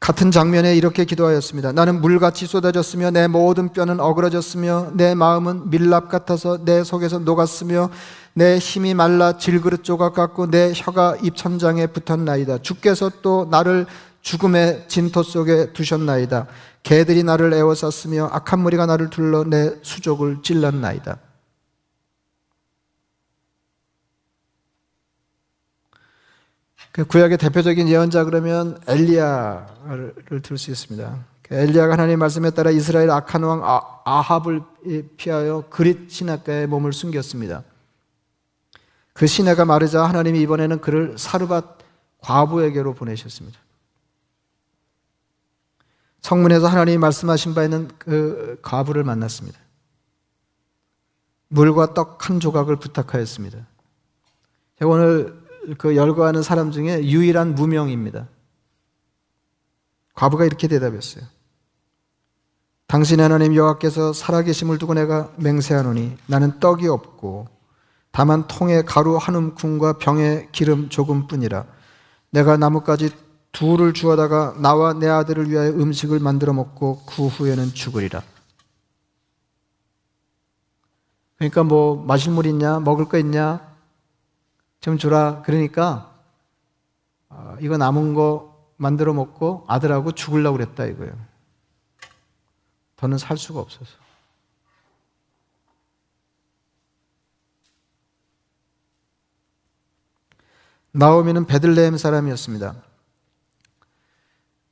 같은 0.00 0.30
장면에 0.30 0.76
이렇게 0.76 1.04
기도하였습니다. 1.04 1.72
나는 1.72 2.00
물같이 2.00 2.46
쏟아졌으며 2.46 3.10
내 3.10 3.26
모든 3.26 3.72
뼈는 3.72 3.98
어그러졌으며 3.98 4.92
내 4.94 5.14
마음은 5.14 5.70
밀랍 5.70 6.08
같아서 6.08 6.64
내 6.64 6.84
속에서 6.84 7.18
녹았으며 7.18 7.90
내 8.38 8.58
힘이 8.58 8.94
말라 8.94 9.36
질그릇 9.36 9.82
조각 9.82 10.14
같고 10.14 10.48
내 10.48 10.72
혀가 10.72 11.16
입천장에 11.24 11.88
붙었나이다. 11.88 12.58
주께서 12.58 13.10
또 13.20 13.48
나를 13.50 13.86
죽음의 14.20 14.84
진토 14.86 15.24
속에 15.24 15.72
두셨나이다. 15.72 16.46
개들이 16.84 17.24
나를 17.24 17.52
에워쌌으며 17.52 18.28
악한 18.30 18.60
무리가 18.60 18.86
나를 18.86 19.10
둘러 19.10 19.42
내 19.42 19.74
수족을 19.82 20.42
찔렀나이다. 20.42 21.18
그 26.92 27.04
구약의 27.06 27.38
대표적인 27.38 27.88
예언자 27.88 28.22
그러면 28.22 28.80
엘리야를 28.86 30.14
들 30.44 30.56
수 30.56 30.70
있습니다. 30.70 31.24
그 31.42 31.54
엘리야가 31.56 31.94
하나님 31.94 32.20
말씀에 32.20 32.50
따라 32.50 32.70
이스라엘 32.70 33.10
악한 33.10 33.42
왕 33.42 33.62
아, 33.64 33.80
아합을 34.04 34.62
피하여 35.16 35.64
그릿 35.70 36.08
시냇가에 36.08 36.66
몸을 36.66 36.92
숨겼습니다. 36.92 37.64
그 39.18 39.26
시내가 39.26 39.64
마르자 39.64 40.04
하나님이 40.04 40.40
이번에는 40.42 40.80
그를 40.80 41.18
사르밧 41.18 41.78
과부에게로 42.20 42.94
보내셨습니다. 42.94 43.58
성문에서 46.20 46.68
하나님이 46.68 46.98
말씀하신 46.98 47.52
바 47.52 47.64
있는 47.64 47.88
그 47.98 48.60
과부를 48.62 49.02
만났습니다. 49.02 49.58
물과 51.48 51.94
떡 51.94 52.30
한 52.30 52.38
조각을 52.38 52.76
부탁하였습니다. 52.76 53.66
오늘 54.82 55.42
그 55.78 55.96
열거하는 55.96 56.44
사람 56.44 56.70
중에 56.70 57.02
유일한 57.02 57.56
무명입니다. 57.56 58.28
과부가 60.14 60.44
이렇게 60.44 60.68
대답했어요. 60.68 61.24
당신 62.86 63.20
하나님 63.20 63.56
여호와께서 63.56 64.12
살아계심을 64.12 64.78
두고 64.78 64.94
내가 64.94 65.32
맹세하노니 65.38 66.18
나는 66.26 66.60
떡이 66.60 66.86
없고 66.86 67.57
다만 68.10 68.46
통에 68.46 68.82
가루 68.82 69.16
한 69.16 69.34
움큼과 69.34 69.98
병에 69.98 70.48
기름 70.52 70.88
조금뿐이라 70.88 71.66
내가 72.30 72.56
나뭇가지 72.56 73.10
둘을 73.52 73.92
주어다가 73.92 74.54
나와 74.58 74.92
내 74.92 75.08
아들을 75.08 75.50
위하여 75.50 75.70
음식을 75.70 76.20
만들어 76.20 76.52
먹고 76.52 77.02
그 77.06 77.26
후에는 77.26 77.74
죽으리라. 77.74 78.22
그러니까 81.36 81.62
뭐 81.62 81.96
마실 82.04 82.32
물 82.32 82.46
있냐 82.46 82.80
먹을 82.80 83.06
거 83.06 83.18
있냐 83.18 83.60
좀 84.80 84.98
주라. 84.98 85.42
그러니까 85.42 86.14
어, 87.28 87.56
이거 87.60 87.76
남은 87.76 88.14
거 88.14 88.72
만들어 88.76 89.12
먹고 89.12 89.64
아들하고 89.66 90.12
죽으려고 90.12 90.56
그랬다 90.56 90.84
이거예요. 90.86 91.12
더는 92.96 93.18
살 93.18 93.36
수가 93.36 93.60
없어서. 93.60 93.90
나오미는 100.92 101.46
베들레헴 101.46 101.98
사람이었습니다. 101.98 102.74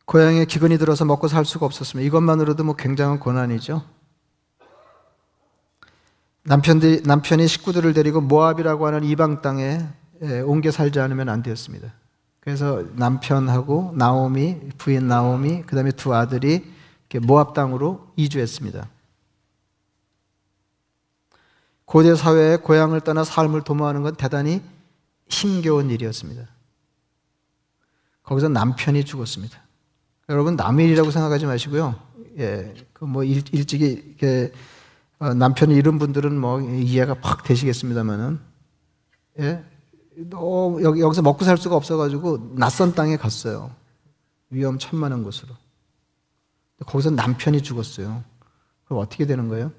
고향에 0.06 0.44
기근이 0.44 0.78
들어서 0.78 1.04
먹고 1.04 1.28
살 1.28 1.44
수가 1.44 1.66
없었습니다. 1.66 2.06
이것만으로도 2.06 2.64
뭐 2.64 2.76
굉장한 2.76 3.18
고난이죠. 3.18 3.82
남편들이, 6.44 7.02
남편이 7.04 7.48
식구들을 7.48 7.92
데리고 7.92 8.20
모압이라고 8.20 8.86
하는 8.86 9.02
이방 9.02 9.42
땅에 9.42 9.84
예, 10.22 10.40
옮겨 10.40 10.70
살지 10.70 11.00
않으면 11.00 11.28
안 11.28 11.42
되었습니다. 11.42 11.92
그래서 12.40 12.84
남편하고 12.94 13.92
나오미, 13.96 14.70
부인 14.78 15.08
나오미, 15.08 15.64
그 15.66 15.74
다음에 15.74 15.90
두 15.90 16.14
아들이 16.14 16.72
모압 17.22 17.54
땅으로 17.54 18.12
이주했습니다. 18.16 18.88
고대 21.84 22.14
사회에 22.14 22.56
고향을 22.56 23.00
떠나 23.00 23.24
삶을 23.24 23.62
도모하는 23.62 24.02
건 24.02 24.14
대단히 24.14 24.62
힘겨운 25.28 25.90
일이었습니다. 25.90 26.46
거기서 28.22 28.48
남편이 28.48 29.04
죽었습니다. 29.04 29.58
여러분 30.28 30.56
남일이라고 30.56 31.10
생각하지 31.10 31.46
마시고요. 31.46 31.94
예, 32.38 32.74
그 32.92 33.04
뭐 33.06 33.24
일찍이 33.24 34.16
어, 35.18 35.32
남편이 35.32 35.74
잃은 35.74 35.98
분들은 35.98 36.38
뭐 36.38 36.60
이해가 36.60 37.14
팍 37.20 37.44
되시겠습니다만은 37.44 38.38
예, 39.40 39.64
너 40.16 40.78
여기 40.82 41.00
여기서 41.00 41.22
먹고 41.22 41.44
살 41.44 41.56
수가 41.56 41.76
없어가지고 41.76 42.54
낯선 42.56 42.94
땅에 42.94 43.16
갔어요. 43.16 43.74
위험 44.50 44.78
천만한 44.78 45.22
곳으로. 45.22 45.54
거기서 46.86 47.10
남편이 47.10 47.62
죽었어요. 47.62 48.22
그럼 48.84 49.00
어떻게 49.02 49.26
되는 49.26 49.48
거예요? 49.48 49.72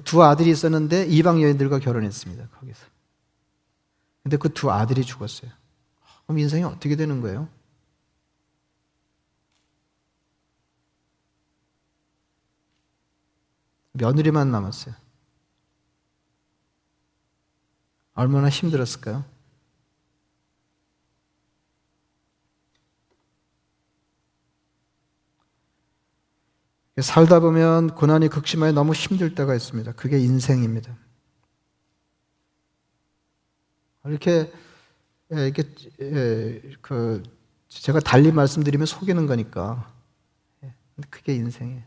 두 0.00 0.22
아들이 0.22 0.50
있었는데 0.50 1.06
이방 1.06 1.42
여인들과 1.42 1.78
결혼했습니다. 1.78 2.48
거기서. 2.48 2.86
근데 4.22 4.36
그 4.36 4.48
두 4.50 4.70
아들이 4.70 5.04
죽었어요. 5.04 5.50
그럼 6.26 6.38
인생이 6.38 6.64
어떻게 6.64 6.96
되는 6.96 7.20
거예요? 7.20 7.48
며느리만 13.92 14.50
남았어요. 14.50 14.94
얼마나 18.14 18.48
힘들었을까요? 18.48 19.24
살다 27.02 27.40
보면 27.40 27.94
고난이 27.94 28.28
극심하게 28.28 28.72
너무 28.72 28.92
힘들 28.92 29.34
때가 29.34 29.54
있습니다. 29.54 29.92
그게 29.92 30.18
인생입니다. 30.18 30.96
이렇게 34.06 34.50
예, 35.34 35.46
이렇게 35.46 35.64
예, 36.00 36.62
그 36.80 37.22
제가 37.68 38.00
달리 38.00 38.32
말씀드리면 38.32 38.86
속이는 38.86 39.26
거니까 39.26 39.92
예, 40.64 40.72
그게 41.10 41.34
인생이에요. 41.34 41.82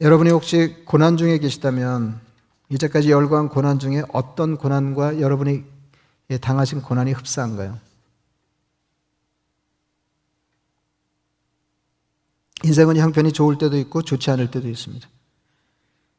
여러분이 0.00 0.30
혹시 0.30 0.76
고난 0.84 1.16
중에 1.16 1.38
계시다면 1.38 2.20
이제까지 2.68 3.10
열거한 3.10 3.48
고난 3.48 3.78
중에 3.78 4.02
어떤 4.12 4.56
고난과 4.56 5.20
여러분이 5.20 5.64
당하신 6.40 6.82
고난이 6.82 7.12
흡사한가요? 7.12 7.78
인생은 12.68 12.98
형편이 12.98 13.32
좋을 13.32 13.56
때도 13.56 13.78
있고 13.78 14.02
좋지 14.02 14.30
않을 14.30 14.50
때도 14.50 14.68
있습니다. 14.68 15.08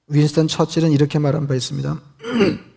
윈스턴 0.07 0.47
처칠은 0.47 0.91
이렇게 0.91 1.19
말한 1.19 1.45
바 1.47 1.53
있습니다. 1.53 2.01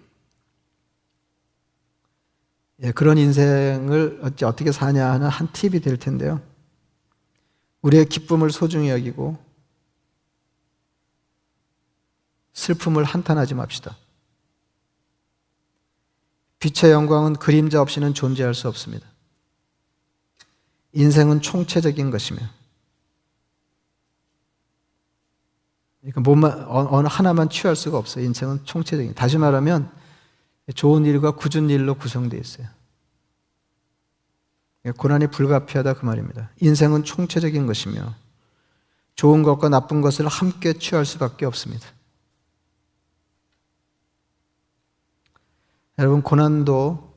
예, 2.85 2.93
그런 2.93 3.17
인생을 3.17 4.21
어떻게 4.43 4.73
사냐 4.73 5.11
하는 5.13 5.29
한 5.29 5.51
팁이 5.53 5.81
될 5.81 5.97
텐데요. 5.97 6.43
우리의 7.81 8.05
기쁨을 8.07 8.51
소중히 8.51 8.91
여기고 8.91 9.39
슬픔을 12.53 13.05
한탄하지 13.05 13.55
맙시다. 13.55 13.97
빛의 16.59 16.93
영광은 16.93 17.37
그림자 17.37 17.81
없이는 17.81 18.13
존재할 18.13 18.53
수 18.55 18.69
없습니다. 18.69 19.07
인생은 20.93 21.41
총체적인 21.41 22.11
것이며 22.11 22.41
그러니까 26.03 26.21
뭐만 26.21 26.67
어느 26.69 27.07
하나만 27.09 27.49
취할 27.49 27.77
수가 27.77 27.97
없어요. 27.97 28.25
인생은 28.25 28.65
총체적인. 28.65 29.15
다시 29.15 29.39
말하면 29.39 29.91
좋은 30.75 31.05
일과 31.05 31.31
굳은 31.31 31.71
일로 31.71 31.95
구성되어 31.95 32.39
있어요. 32.39 32.67
고난이 34.99 35.29
불가피하다 35.29 35.95
그 35.95 36.05
말입니다. 36.05 36.51
인생은 36.61 37.05
총체적인 37.05 37.67
것이며 37.67 38.15
좋은 39.15 39.45
것과 39.45 39.69
나쁜 39.69 40.01
것을 40.01 40.27
함께 40.27 40.73
취할 40.73 41.05
수밖에 41.05 41.47
없습니다. 41.47 41.87
여러분 45.99 46.23
고난도 46.23 47.15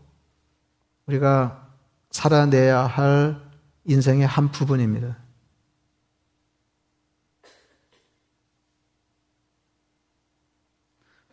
우리가 1.07 1.69
살아내야 2.11 2.85
할 2.85 3.41
인생의 3.85 4.27
한 4.27 4.51
부분입니다. 4.51 5.17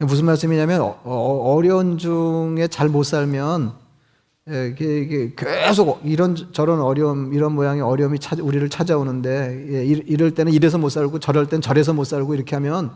무슨 0.06 0.26
말씀이냐면 0.26 0.80
어, 0.82 0.96
어 1.04 1.54
어려운 1.54 1.98
중에 1.98 2.68
잘 2.68 2.88
못 2.88 3.04
살면 3.04 3.82
예, 4.48 4.74
계속 5.36 6.00
이런 6.04 6.34
저런 6.52 6.80
어려움 6.80 7.32
이런 7.32 7.54
모양의 7.54 7.82
어려움이 7.82 8.18
우리를 8.42 8.68
찾아오는데 8.68 9.66
예, 9.72 9.84
이럴 9.84 10.34
때는 10.34 10.52
이래서 10.52 10.78
못 10.78 10.88
살고 10.88 11.20
저럴 11.20 11.48
땐 11.48 11.60
저래서 11.60 11.92
못 11.92 12.04
살고 12.04 12.34
이렇게 12.34 12.56
하면 12.56 12.90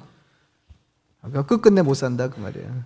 끝끝내 1.47 1.83
못 1.83 1.95
산다 1.95 2.29
그 2.29 2.41
말이에요. 2.41 2.85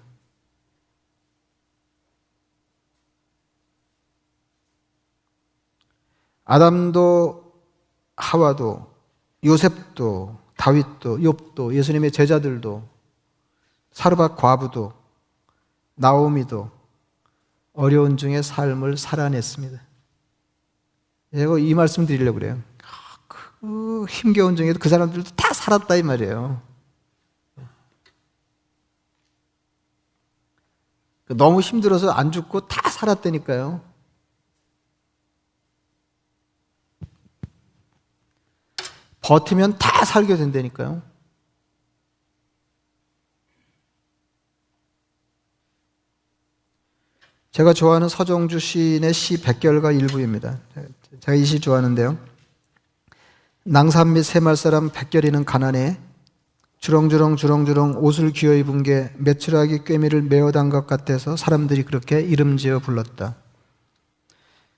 아담도 6.44 7.52
하와도 8.16 8.92
요셉도 9.44 10.36
다윗도 10.56 11.18
욥도 11.18 11.74
예수님의 11.74 12.10
제자들도 12.12 12.82
사르밧 14.00 14.34
과부도 14.34 14.94
나오미도 15.96 16.70
어려운 17.74 18.16
중에 18.16 18.40
삶을 18.40 18.96
살아냈습니다. 18.96 19.78
제가 21.34 21.58
이 21.58 21.74
말씀 21.74 22.06
드리려고 22.06 22.38
그래요. 22.38 22.62
그 23.28 24.06
힘겨운 24.08 24.56
중에도 24.56 24.78
그 24.78 24.88
사람들도 24.88 25.32
다 25.36 25.52
살았다 25.52 25.96
이 25.96 26.02
말이에요. 26.02 26.62
너무 31.26 31.60
힘들어서 31.60 32.10
안 32.10 32.32
죽고 32.32 32.68
다 32.68 32.88
살았다니까요. 32.88 33.82
버티면 39.20 39.76
다 39.76 40.06
살게 40.06 40.38
된다니까요. 40.38 41.02
제가 47.52 47.72
좋아하는 47.72 48.08
서정주 48.08 48.58
시인의 48.60 49.12
시 49.12 49.40
백결가 49.42 49.92
일부입니다. 49.92 50.58
제가 51.20 51.34
이 51.34 51.44
시 51.44 51.60
좋아하는데요. 51.60 52.16
낭산 53.64 54.12
및 54.12 54.22
새말 54.22 54.56
사람 54.56 54.90
백결이는 54.90 55.44
가난해 55.44 55.98
주렁주렁 56.78 57.36
주렁주렁 57.36 57.96
옷을 57.98 58.30
귀어 58.30 58.54
입은 58.54 58.82
게 58.82 59.10
매출하기 59.18 59.84
꿰미를 59.84 60.22
메어단 60.22 60.70
것 60.70 60.86
같아서 60.86 61.36
사람들이 61.36 61.82
그렇게 61.82 62.20
이름 62.20 62.56
지어 62.56 62.78
불렀다. 62.78 63.34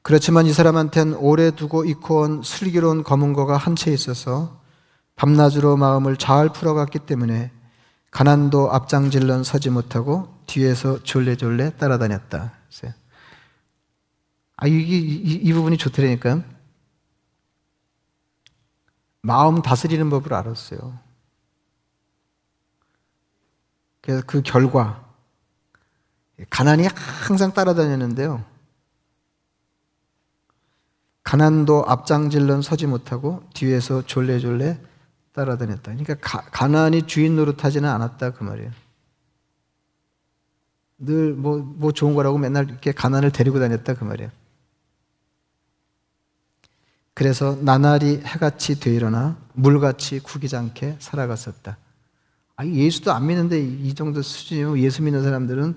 그렇지만 0.02 0.46
이 0.46 0.52
사람한텐 0.52 1.14
오래 1.14 1.52
두고 1.52 1.84
입고 1.84 2.20
온 2.22 2.42
슬기로운 2.42 3.04
검은 3.04 3.34
거가 3.34 3.56
한 3.56 3.76
채 3.76 3.92
있어서 3.92 4.60
밤낮으로 5.14 5.76
마음을 5.76 6.16
잘 6.16 6.48
풀어갔기 6.48 7.00
때문에 7.00 7.52
가난도 8.10 8.72
앞장질런 8.72 9.44
서지 9.44 9.70
못하고 9.70 10.28
뒤에서 10.46 11.02
졸래졸래 11.02 11.76
따라다녔다. 11.78 12.52
아, 14.56 14.66
이게, 14.66 14.98
이, 14.98 15.34
이 15.34 15.52
부분이 15.52 15.76
좋더라니까요. 15.76 16.44
마음 19.22 19.62
다스리는 19.62 20.08
법을 20.10 20.34
알았어요. 20.34 20.98
그래서 24.00 24.22
그 24.26 24.42
결과, 24.42 25.08
가난이 26.50 26.86
항상 26.86 27.52
따라다녔는데요. 27.52 28.44
가난도 31.22 31.84
앞장질런 31.86 32.62
서지 32.62 32.86
못하고 32.86 33.48
뒤에서 33.54 34.04
졸래졸래 34.04 34.78
따라다녔다. 35.32 35.92
그러니까 35.92 36.14
가, 36.20 36.42
가난이 36.50 37.06
주인 37.06 37.36
노릇하지는 37.36 37.88
않았다 37.88 38.32
그 38.32 38.44
말이에요. 38.44 38.70
늘 41.04 41.34
뭐, 41.34 41.58
뭐 41.58 41.92
좋은 41.92 42.14
거라고 42.14 42.38
맨날 42.38 42.68
이렇게 42.68 42.92
가난을 42.92 43.32
데리고 43.32 43.58
다녔다 43.58 43.94
그 43.94 44.04
말이에요. 44.04 44.30
그래서 47.14 47.58
나날이 47.60 48.22
해같이 48.24 48.80
되일어나 48.80 49.36
물같이 49.52 50.20
구기지 50.20 50.56
않게 50.56 50.96
살아갔었다. 50.98 51.76
아, 52.56 52.66
예수도 52.66 53.12
안 53.12 53.26
믿는데 53.26 53.60
이 53.60 53.94
정도 53.94 54.22
수준이면 54.22 54.78
예수 54.78 55.02
믿는 55.02 55.22
사람들은 55.22 55.76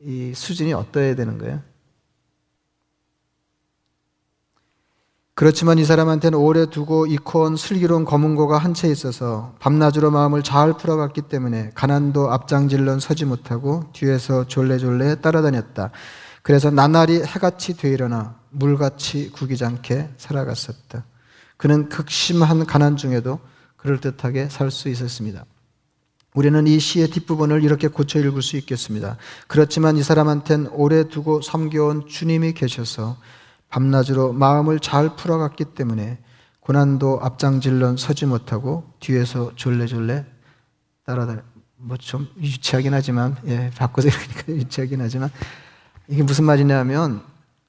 이 0.00 0.32
수준이 0.34 0.72
어떠해야 0.74 1.14
되는 1.16 1.38
거예요? 1.38 1.62
그렇지만 5.36 5.78
이 5.78 5.84
사람한테는 5.84 6.38
오래 6.38 6.66
두고 6.66 7.06
익어 7.06 7.40
온 7.40 7.56
슬기로운 7.56 8.04
검은고가 8.04 8.56
한 8.58 8.72
채 8.72 8.88
있어서 8.88 9.54
밤낮으로 9.58 10.10
마음을 10.12 10.42
잘 10.44 10.76
풀어갔기 10.76 11.22
때문에 11.22 11.70
가난도 11.74 12.30
앞장질런 12.30 13.00
서지 13.00 13.24
못하고 13.24 13.84
뒤에서 13.92 14.46
졸래졸래 14.46 15.20
따라다녔다. 15.20 15.90
그래서 16.42 16.70
나날이 16.70 17.22
해같이 17.22 17.76
되일어나 17.76 18.36
물같이 18.50 19.32
않게 19.62 20.10
살아갔었다. 20.18 21.04
그는 21.56 21.88
극심한 21.88 22.64
가난 22.66 22.96
중에도 22.96 23.40
그럴듯하게 23.76 24.48
살 24.50 24.70
수 24.70 24.88
있었습니다. 24.88 25.44
우리는 26.34 26.66
이 26.66 26.78
시의 26.78 27.08
뒷부분을 27.08 27.62
이렇게 27.64 27.88
고쳐 27.88 28.18
읽을 28.20 28.42
수 28.42 28.56
있겠습니다. 28.56 29.16
그렇지만 29.48 29.96
이 29.96 30.02
사람한텐 30.02 30.68
오래 30.72 31.08
두고 31.08 31.42
섬겨온 31.42 32.06
주님이 32.08 32.54
계셔서 32.54 33.16
밤낮으로 33.74 34.32
마음을 34.32 34.78
잘 34.78 35.16
풀어갔기 35.16 35.64
때문에 35.74 36.18
고난도 36.60 37.18
앞장질런 37.22 37.96
서지 37.96 38.24
못하고 38.24 38.88
뒤에서 39.00 39.50
졸래졸래 39.56 40.24
따라다 41.04 41.42
뭐 41.78 41.96
좀 41.98 42.28
유치하긴 42.40 42.94
하지만 42.94 43.36
예 43.46 43.70
바꿔서 43.76 44.06
읽으니까 44.08 44.52
유치하긴 44.54 45.00
하지만 45.00 45.28
이게 46.06 46.22
무슨 46.22 46.44
말이냐면 46.44 47.24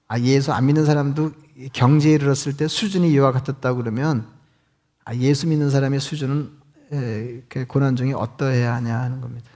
아 0.07 0.19
예수 0.19 0.53
안 0.53 0.67
믿는 0.67 0.85
사람도 0.85 1.31
경제에 1.73 2.13
이르렀을 2.13 2.55
때 2.55 2.67
수준이 2.67 3.11
이와 3.11 3.31
같았다 3.31 3.73
그러면 3.73 4.27
아 5.05 5.15
예수 5.15 5.47
믿는 5.47 5.71
사람의 5.71 5.99
수준은 5.99 6.51
예, 6.93 7.43
그 7.49 7.65
고난 7.65 7.95
중에 7.95 8.13
어떠해야 8.13 8.75
하냐 8.75 8.95
하는 8.99 9.21
겁니다. 9.21 9.49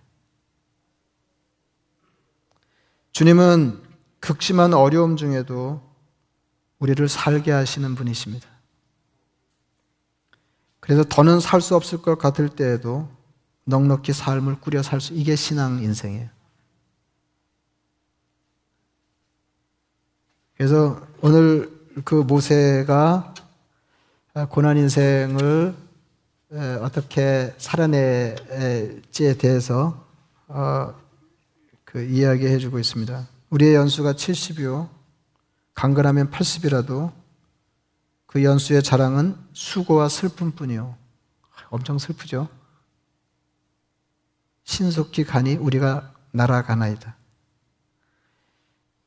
주님은 3.11 3.83
극심한 4.19 4.73
어려움 4.73 5.15
중에도 5.15 5.88
우리를 6.79 7.07
살게 7.07 7.51
하시는 7.51 7.95
분이십니다. 7.95 8.47
그래서 10.79 11.03
더는 11.07 11.39
살 11.39 11.61
수 11.61 11.75
없을 11.75 12.01
것 12.01 12.17
같을 12.17 12.49
때에도 12.49 13.07
넉넉히 13.65 14.13
삶을 14.13 14.59
꾸려 14.59 14.81
살 14.81 14.99
수, 14.99 15.13
이게 15.13 15.35
신앙 15.35 15.83
인생이에요. 15.83 16.29
그래서 20.57 21.05
오늘 21.21 21.71
그 22.03 22.15
모세가 22.15 23.33
고난 24.49 24.77
인생을 24.77 25.75
어떻게 26.81 27.53
살아내지에 27.57 29.35
대해서 29.37 30.05
어, 30.47 30.93
그 31.85 32.03
이야기해 32.03 32.57
주고 32.57 32.79
있습니다. 32.79 33.27
우리의 33.51 33.75
연수가 33.75 34.13
70이요. 34.13 34.89
강건하면 35.79 36.29
80이라도 36.29 37.13
그 38.25 38.43
연수의 38.43 38.83
자랑은 38.83 39.37
수고와 39.53 40.09
슬픔뿐이요. 40.09 40.97
엄청 41.69 41.97
슬프죠. 41.97 42.49
신속히 44.65 45.23
가니 45.23 45.55
우리가 45.55 46.11
날아가나이다. 46.31 47.15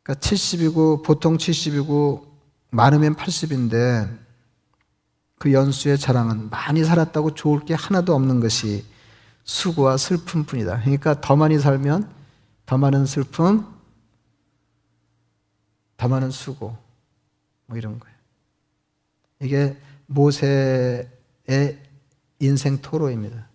그러니까 0.02 0.26
70이고 0.26 1.04
보통 1.04 1.36
70이고 1.36 2.24
많으면 2.70 3.16
80인데 3.16 4.18
그 5.38 5.52
연수의 5.52 5.98
자랑은 5.98 6.48
많이 6.48 6.84
살았다고 6.84 7.34
좋을 7.34 7.66
게 7.66 7.74
하나도 7.74 8.14
없는 8.14 8.40
것이 8.40 8.86
수고와 9.44 9.98
슬픔뿐이다. 9.98 10.80
그러니까 10.80 11.20
더 11.20 11.36
많이 11.36 11.58
살면 11.58 12.10
더 12.64 12.78
많은 12.78 13.04
슬픔, 13.04 13.71
더 16.02 16.08
많은 16.08 16.32
수고, 16.32 16.76
뭐 17.66 17.78
이런 17.78 18.00
거예요. 18.00 18.16
이게 19.38 19.80
모세의 20.06 21.08
인생 22.40 22.82
토로입니다. 22.82 23.46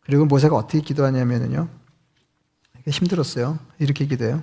그리고 0.00 0.26
모세가 0.26 0.56
어떻게 0.56 0.80
기도하냐면요. 0.80 1.68
힘들었어요. 2.88 3.60
이렇게 3.78 4.06
기도해요. 4.06 4.42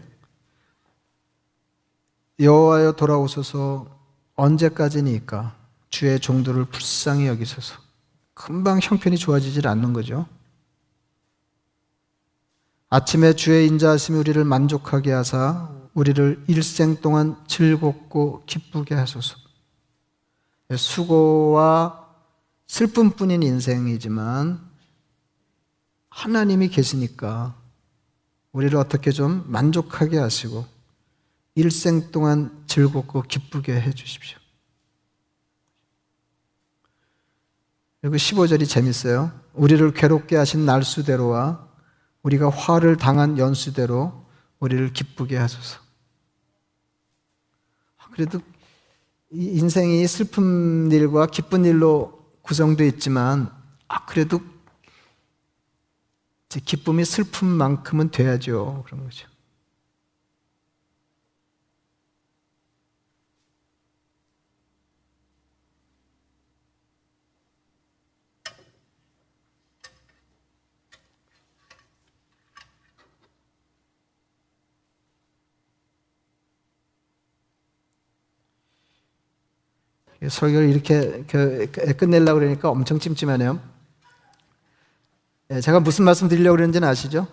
여호와여 2.39 2.93
돌아오소서 2.93 3.85
언제까지니까 4.37 5.57
주의 5.89 6.17
종도를 6.21 6.63
불쌍히 6.63 7.27
여기소서. 7.27 7.75
금방 8.33 8.79
형편이 8.81 9.17
좋아지질 9.17 9.67
않는 9.67 9.91
거죠. 9.91 10.25
아침에 12.91 13.33
주의 13.33 13.67
인자하심이 13.67 14.17
우리를 14.17 14.43
만족하게 14.43 15.11
하사 15.11 15.69
우리를 15.93 16.43
일생 16.47 16.95
동안 17.01 17.35
즐겁고 17.47 18.43
기쁘게 18.47 18.95
하소서. 18.95 19.35
수고와 20.75 22.07
슬픔뿐인 22.67 23.43
인생이지만 23.43 24.67
하나님이 26.09 26.69
계시니까 26.69 27.55
우리를 28.53 28.75
어떻게 28.77 29.11
좀 29.11 29.43
만족하게 29.47 30.17
하시고 30.17 30.65
일생 31.53 32.09
동안 32.11 32.63
즐겁고 32.65 33.21
기쁘게 33.21 33.79
해 33.79 33.91
주십시오. 33.91 34.39
그리고 38.01 38.15
15절이 38.15 38.67
재밌어요. 38.67 39.31
우리를 39.53 39.93
괴롭게 39.93 40.37
하신 40.37 40.65
날수대로와 40.65 41.68
우리가 42.23 42.49
화를 42.49 42.97
당한 42.97 43.37
연수대로 43.37 44.25
우리를 44.59 44.91
기쁘게 44.93 45.37
하소서. 45.37 45.79
그래도 48.11 48.41
인생이 49.31 50.05
슬픈 50.07 50.91
일과 50.91 51.27
기쁜 51.27 51.63
일로 51.63 52.19
구성되어 52.41 52.85
있지만, 52.87 53.49
아, 53.87 54.05
그래도 54.05 54.41
기쁨이 56.49 57.05
슬픔만큼은 57.05 58.11
돼야죠. 58.11 58.83
그런 58.85 59.03
거죠. 59.05 59.28
설교를 80.27 80.69
이렇게 80.69 81.23
끝내려고 81.97 82.39
그러니까 82.39 82.69
엄청 82.69 82.99
찜찜하네요. 82.99 83.59
예, 85.51 85.61
제가 85.61 85.79
무슨 85.79 86.05
말씀 86.05 86.27
드리려고 86.27 86.57
그러는지는 86.57 86.87
아시죠? 86.87 87.27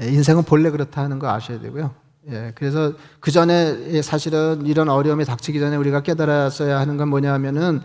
예, 0.00 0.08
인생은 0.08 0.44
본래 0.44 0.70
그렇다 0.70 1.02
하는 1.02 1.18
거 1.18 1.28
아셔야 1.28 1.60
되고요. 1.60 1.94
예, 2.30 2.52
그래서 2.54 2.92
그 3.20 3.30
전에 3.30 4.02
사실은 4.02 4.66
이런 4.66 4.88
어려움이 4.88 5.24
닥치기 5.24 5.60
전에 5.60 5.76
우리가 5.76 6.02
깨달았어야 6.02 6.78
하는 6.78 6.96
건 6.96 7.08
뭐냐 7.08 7.32
하면은, 7.34 7.82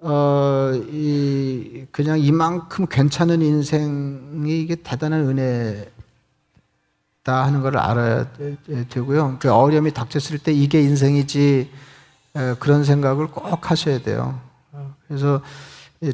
어, 0.00 0.72
이, 0.90 1.86
그냥 1.92 2.18
이만큼 2.18 2.86
괜찮은 2.86 3.40
인생이 3.40 4.60
이게 4.60 4.74
대단한 4.74 5.28
은혜다 5.28 5.86
하는 7.24 7.60
걸 7.62 7.78
알아야 7.78 8.32
되고요. 8.90 9.36
그 9.40 9.52
어려움이 9.52 9.92
닥쳤을 9.92 10.38
때 10.38 10.52
이게 10.52 10.82
인생이지, 10.82 11.70
그런 12.58 12.84
생각을 12.84 13.28
꼭 13.28 13.70
하셔야 13.70 14.00
돼요. 14.00 14.40
그래서 15.06 15.42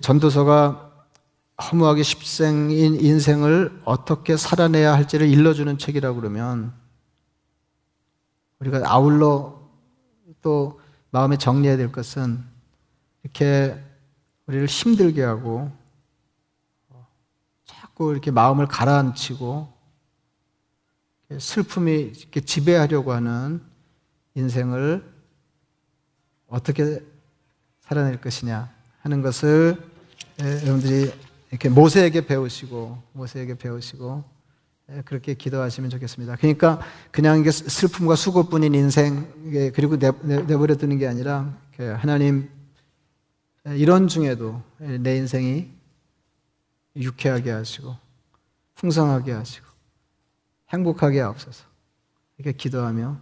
전도서가 0.01 0.91
허무하게 1.61 2.03
십생인 2.03 3.01
인생을 3.01 3.81
어떻게 3.85 4.37
살아내야 4.37 4.95
할지를 4.95 5.29
일러주는 5.29 5.77
책이라고 5.79 6.21
그러면 6.21 6.73
우리가 8.61 8.83
아울러 8.85 9.61
또 10.43 10.81
마음에 11.11 11.37
정리해야 11.37 11.77
될 11.77 11.91
것은 11.91 12.45
이렇게 13.23 13.77
우리를 14.47 14.67
힘들게 14.67 15.23
하고 15.23 15.71
자꾸 17.65 18.13
이렇게 18.13 18.31
마음을 18.31 18.67
가라앉히고 18.67 19.73
슬픔이 21.39 21.93
이렇게 21.93 22.41
지배하려고 22.41 23.13
하는 23.13 23.63
인생을 24.35 25.18
어떻게 26.49 27.03
살아낼 27.81 28.21
것이냐 28.21 28.71
하는 29.01 29.23
것을 29.23 29.77
여러분들이 30.41 31.13
이렇게 31.51 31.69
모세에게 31.69 32.27
배우시고 32.27 33.03
모세에게 33.13 33.55
배우시고 33.57 34.25
그렇게 35.05 35.35
기도하시면 35.35 35.91
좋겠습니다. 35.91 36.37
그러니까 36.37 36.81
그냥 37.11 37.39
이게 37.39 37.51
슬픔과 37.51 38.17
수고뿐인 38.17 38.75
인생 38.75 39.31
그리고 39.75 39.97
내버려 39.97 40.77
두는 40.77 40.99
게 40.99 41.07
아니라 41.07 41.55
하나님 41.99 42.51
이런 43.65 44.09
중에도 44.09 44.63
내 44.79 45.17
인생이 45.17 45.71
유쾌하게 46.97 47.51
하시고 47.51 47.97
풍성하게 48.75 49.33
하시고 49.33 49.67
행복하게 50.71 51.21
하옵소서. 51.21 51.65
이렇게 52.39 52.57
기도하며 52.57 53.19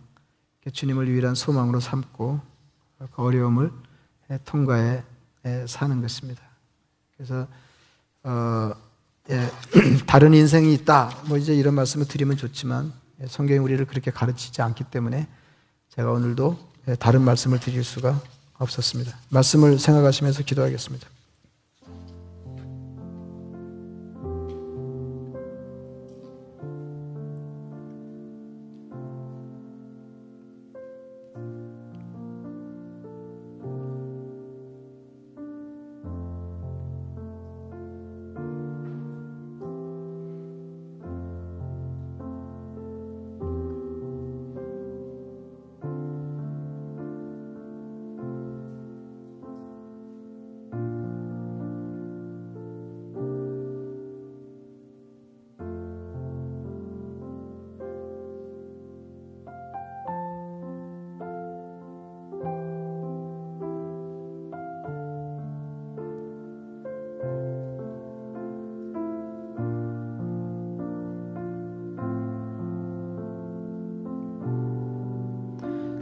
주님을 0.72 1.08
유일한 1.08 1.34
소망으로 1.34 1.80
삼고 1.80 2.40
그 2.98 3.22
어려움을 3.22 3.70
통과해 4.44 5.02
사는 5.66 6.00
것입니다. 6.00 6.42
그래서 7.16 7.46
어, 8.22 8.72
예, 9.30 9.50
다른 10.06 10.34
인생이 10.34 10.72
있다. 10.74 11.10
뭐 11.26 11.36
이제 11.38 11.54
이런 11.54 11.74
말씀을 11.74 12.06
드리면 12.06 12.36
좋지만 12.36 12.92
예, 13.20 13.26
성경이 13.26 13.58
우리를 13.58 13.84
그렇게 13.86 14.10
가르치지 14.10 14.62
않기 14.62 14.84
때문에 14.84 15.26
제가 15.90 16.10
오늘도 16.10 16.58
예, 16.88 16.94
다른 16.96 17.22
말씀을 17.22 17.60
드릴 17.60 17.84
수가 17.84 18.20
없었습니다. 18.58 19.16
말씀을 19.30 19.78
생각하시면서 19.78 20.42
기도하겠습니다. 20.44 21.08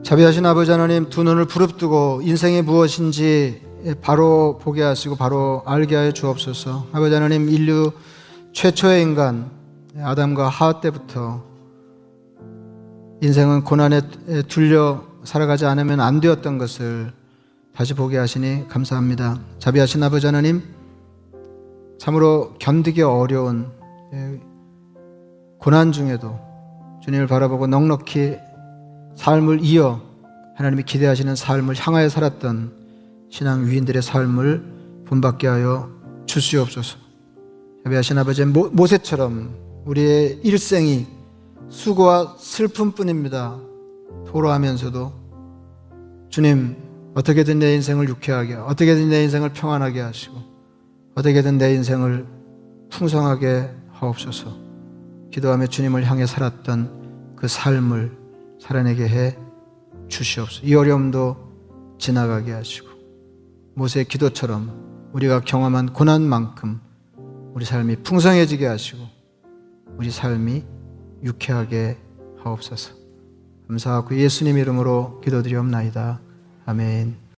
자비하신 0.04 0.44
아버지 0.44 0.70
하나님 0.70 1.08
두 1.08 1.22
눈을 1.22 1.46
부릅뜨고 1.46 2.20
인생이 2.22 2.60
무엇인지 2.60 3.62
바로 4.02 4.58
보게 4.60 4.82
하시고 4.82 5.16
바로 5.16 5.62
알게 5.64 5.96
하여 5.96 6.12
주옵소서. 6.12 6.88
아버지 6.92 7.14
하나님 7.14 7.48
인류 7.48 7.90
최초의 8.52 9.00
인간 9.00 9.50
아담과 9.98 10.48
하와 10.48 10.82
때부터 10.82 11.42
인생은 13.22 13.64
고난에 13.64 14.02
둘려 14.46 15.04
살아가지 15.24 15.64
않으면 15.64 16.00
안 16.00 16.20
되었던 16.20 16.58
것을 16.58 17.10
다시 17.74 17.94
보게 17.94 18.18
하시니 18.18 18.68
감사합니다. 18.68 19.40
자비하신 19.58 20.02
아버지 20.02 20.26
하나님 20.26 20.62
참으로 21.98 22.52
견디기 22.58 23.00
어려운 23.00 23.70
예, 24.12 24.38
고난 25.58 25.92
중에도 25.92 26.38
주님을 27.02 27.26
바라보고 27.26 27.68
넉넉히 27.68 28.36
삶을 29.16 29.60
이어 29.62 30.02
하나님이 30.56 30.84
기대하시는 30.84 31.34
삶을 31.34 31.74
향하여 31.76 32.08
살았던 32.08 32.72
신앙 33.30 33.66
위인들의 33.66 34.00
삶을 34.02 35.04
본받게 35.06 35.46
하여 35.46 35.90
주시옵소서. 36.26 36.98
자비하신 37.84 38.16
아버지 38.18 38.44
모, 38.44 38.68
모세처럼 38.70 39.54
우리의 39.84 40.40
일생이 40.42 41.06
수고와 41.68 42.36
슬픔뿐입니다. 42.38 43.58
토로하면서도 44.26 45.12
주님 46.30 46.76
어떻게든 47.14 47.58
내 47.58 47.74
인생을 47.74 48.08
유쾌하게 48.08 48.54
어떻게든 48.54 49.08
내 49.08 49.22
인생을 49.24 49.52
평안하게 49.52 50.00
하시고 50.00 50.34
어떻게든 51.14 51.58
내 51.58 51.74
인생을 51.74 52.26
풍성하게 52.90 53.70
하옵소서. 53.92 54.56
기도하며 55.30 55.66
주님을 55.66 56.04
향해 56.08 56.26
살았던 56.26 57.34
그 57.36 57.48
삶을 57.48 58.23
살아내게 58.64 59.06
해 59.06 59.38
주시옵소서. 60.08 60.66
이 60.66 60.74
어려움도 60.74 61.36
지나가게 61.98 62.52
하시고 62.52 62.88
모세의 63.74 64.06
기도처럼 64.06 65.10
우리가 65.12 65.40
경험한 65.40 65.92
고난만큼 65.92 66.80
우리 67.52 67.66
삶이 67.66 67.96
풍성해지게 67.96 68.66
하시고 68.66 69.02
우리 69.98 70.10
삶이 70.10 70.64
유쾌하게 71.22 71.98
하옵소서. 72.42 72.94
감사하고 73.68 74.16
예수님 74.16 74.56
이름으로 74.56 75.20
기도드리옵나이다. 75.20 76.20
아멘. 76.64 77.23